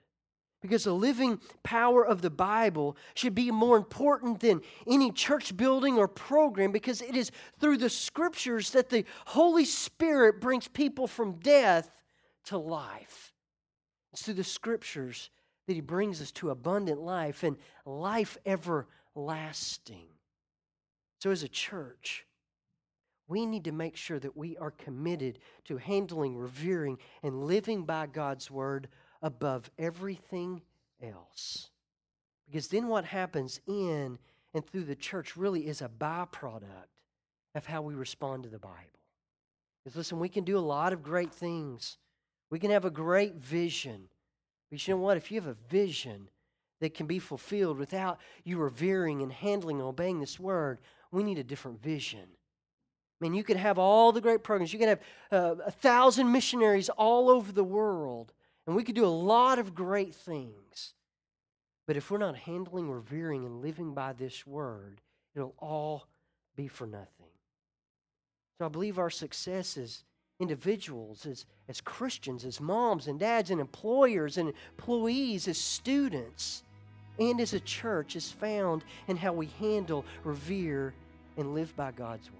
Because 0.60 0.84
the 0.84 0.92
living 0.92 1.40
power 1.62 2.04
of 2.04 2.20
the 2.20 2.30
Bible 2.30 2.96
should 3.14 3.34
be 3.34 3.50
more 3.50 3.78
important 3.78 4.40
than 4.40 4.60
any 4.86 5.10
church 5.10 5.56
building 5.56 5.96
or 5.96 6.06
program 6.06 6.70
because 6.70 7.00
it 7.00 7.16
is 7.16 7.30
through 7.58 7.78
the 7.78 7.88
scriptures 7.88 8.70
that 8.70 8.90
the 8.90 9.06
Holy 9.26 9.64
Spirit 9.64 10.40
brings 10.40 10.68
people 10.68 11.06
from 11.06 11.38
death 11.38 12.02
to 12.44 12.58
life. 12.58 13.32
It's 14.12 14.22
through 14.22 14.34
the 14.34 14.44
scriptures 14.44 15.30
that 15.66 15.74
He 15.74 15.80
brings 15.80 16.20
us 16.20 16.32
to 16.32 16.50
abundant 16.50 17.00
life 17.00 17.42
and 17.42 17.56
life 17.86 18.36
everlasting. 18.44 20.08
So, 21.20 21.30
as 21.30 21.42
a 21.42 21.48
church, 21.48 22.26
we 23.28 23.46
need 23.46 23.64
to 23.64 23.72
make 23.72 23.96
sure 23.96 24.18
that 24.18 24.36
we 24.36 24.56
are 24.56 24.72
committed 24.72 25.38
to 25.66 25.76
handling, 25.76 26.36
revering, 26.36 26.98
and 27.22 27.44
living 27.44 27.84
by 27.84 28.06
God's 28.06 28.50
word 28.50 28.88
above 29.22 29.70
everything 29.78 30.62
else. 31.02 31.70
Because 32.46 32.68
then 32.68 32.88
what 32.88 33.04
happens 33.04 33.60
in 33.66 34.18
and 34.54 34.66
through 34.66 34.84
the 34.84 34.96
church 34.96 35.36
really 35.36 35.66
is 35.68 35.82
a 35.82 35.88
byproduct 35.88 36.88
of 37.54 37.66
how 37.66 37.82
we 37.82 37.94
respond 37.94 38.42
to 38.42 38.48
the 38.48 38.58
Bible. 38.58 38.76
Because 39.84 39.96
listen, 39.96 40.18
we 40.18 40.28
can 40.28 40.44
do 40.44 40.58
a 40.58 40.60
lot 40.60 40.92
of 40.92 41.02
great 41.02 41.32
things. 41.32 41.98
We 42.50 42.58
can 42.58 42.70
have 42.70 42.84
a 42.84 42.90
great 42.90 43.36
vision. 43.36 44.08
But 44.70 44.86
you 44.86 44.94
know 44.94 45.00
what? 45.00 45.16
If 45.16 45.30
you 45.30 45.40
have 45.40 45.50
a 45.50 45.56
vision 45.68 46.28
that 46.80 46.94
can 46.94 47.06
be 47.06 47.18
fulfilled 47.18 47.78
without 47.78 48.18
you 48.44 48.58
revering 48.58 49.22
and 49.22 49.32
handling 49.32 49.76
and 49.76 49.86
obeying 49.86 50.20
this 50.20 50.40
word, 50.40 50.78
we 51.10 51.22
need 51.22 51.38
a 51.38 51.44
different 51.44 51.82
vision. 51.82 52.20
I 53.20 53.24
mean, 53.24 53.34
you 53.34 53.44
could 53.44 53.56
have 53.56 53.78
all 53.78 54.12
the 54.12 54.20
great 54.20 54.42
programs. 54.42 54.72
You 54.72 54.78
could 54.78 54.88
have 54.88 55.00
uh, 55.30 55.54
a 55.66 55.70
thousand 55.70 56.32
missionaries 56.32 56.88
all 56.88 57.28
over 57.28 57.52
the 57.52 57.64
world, 57.64 58.32
and 58.66 58.76
we 58.76 58.84
could 58.84 58.94
do 58.94 59.06
a 59.06 59.08
lot 59.08 59.58
of 59.58 59.74
great 59.74 60.14
things. 60.14 60.94
But 61.86 61.96
if 61.96 62.10
we're 62.10 62.18
not 62.18 62.36
handling, 62.36 62.90
revering, 62.90 63.44
and 63.44 63.62
living 63.62 63.94
by 63.94 64.12
this 64.12 64.46
word, 64.46 65.00
it'll 65.34 65.56
all 65.58 66.06
be 66.54 66.68
for 66.68 66.86
nothing. 66.86 67.26
So 68.58 68.66
I 68.66 68.68
believe 68.68 68.98
our 68.98 69.10
success 69.10 69.76
is 69.76 70.04
individuals, 70.38 71.26
as, 71.26 71.46
as 71.68 71.80
Christians, 71.80 72.44
as 72.44 72.60
moms 72.60 73.06
and 73.06 73.18
dads, 73.18 73.50
and 73.50 73.60
employers 73.60 74.38
and 74.38 74.52
employees, 74.76 75.48
as 75.48 75.58
students, 75.58 76.62
and 77.18 77.40
as 77.40 77.52
a 77.52 77.60
church 77.60 78.16
is 78.16 78.30
found 78.30 78.84
in 79.08 79.16
how 79.16 79.32
we 79.32 79.46
handle, 79.58 80.04
revere, 80.24 80.94
and 81.36 81.54
live 81.54 81.74
by 81.76 81.90
God's 81.90 82.30
Word. 82.30 82.39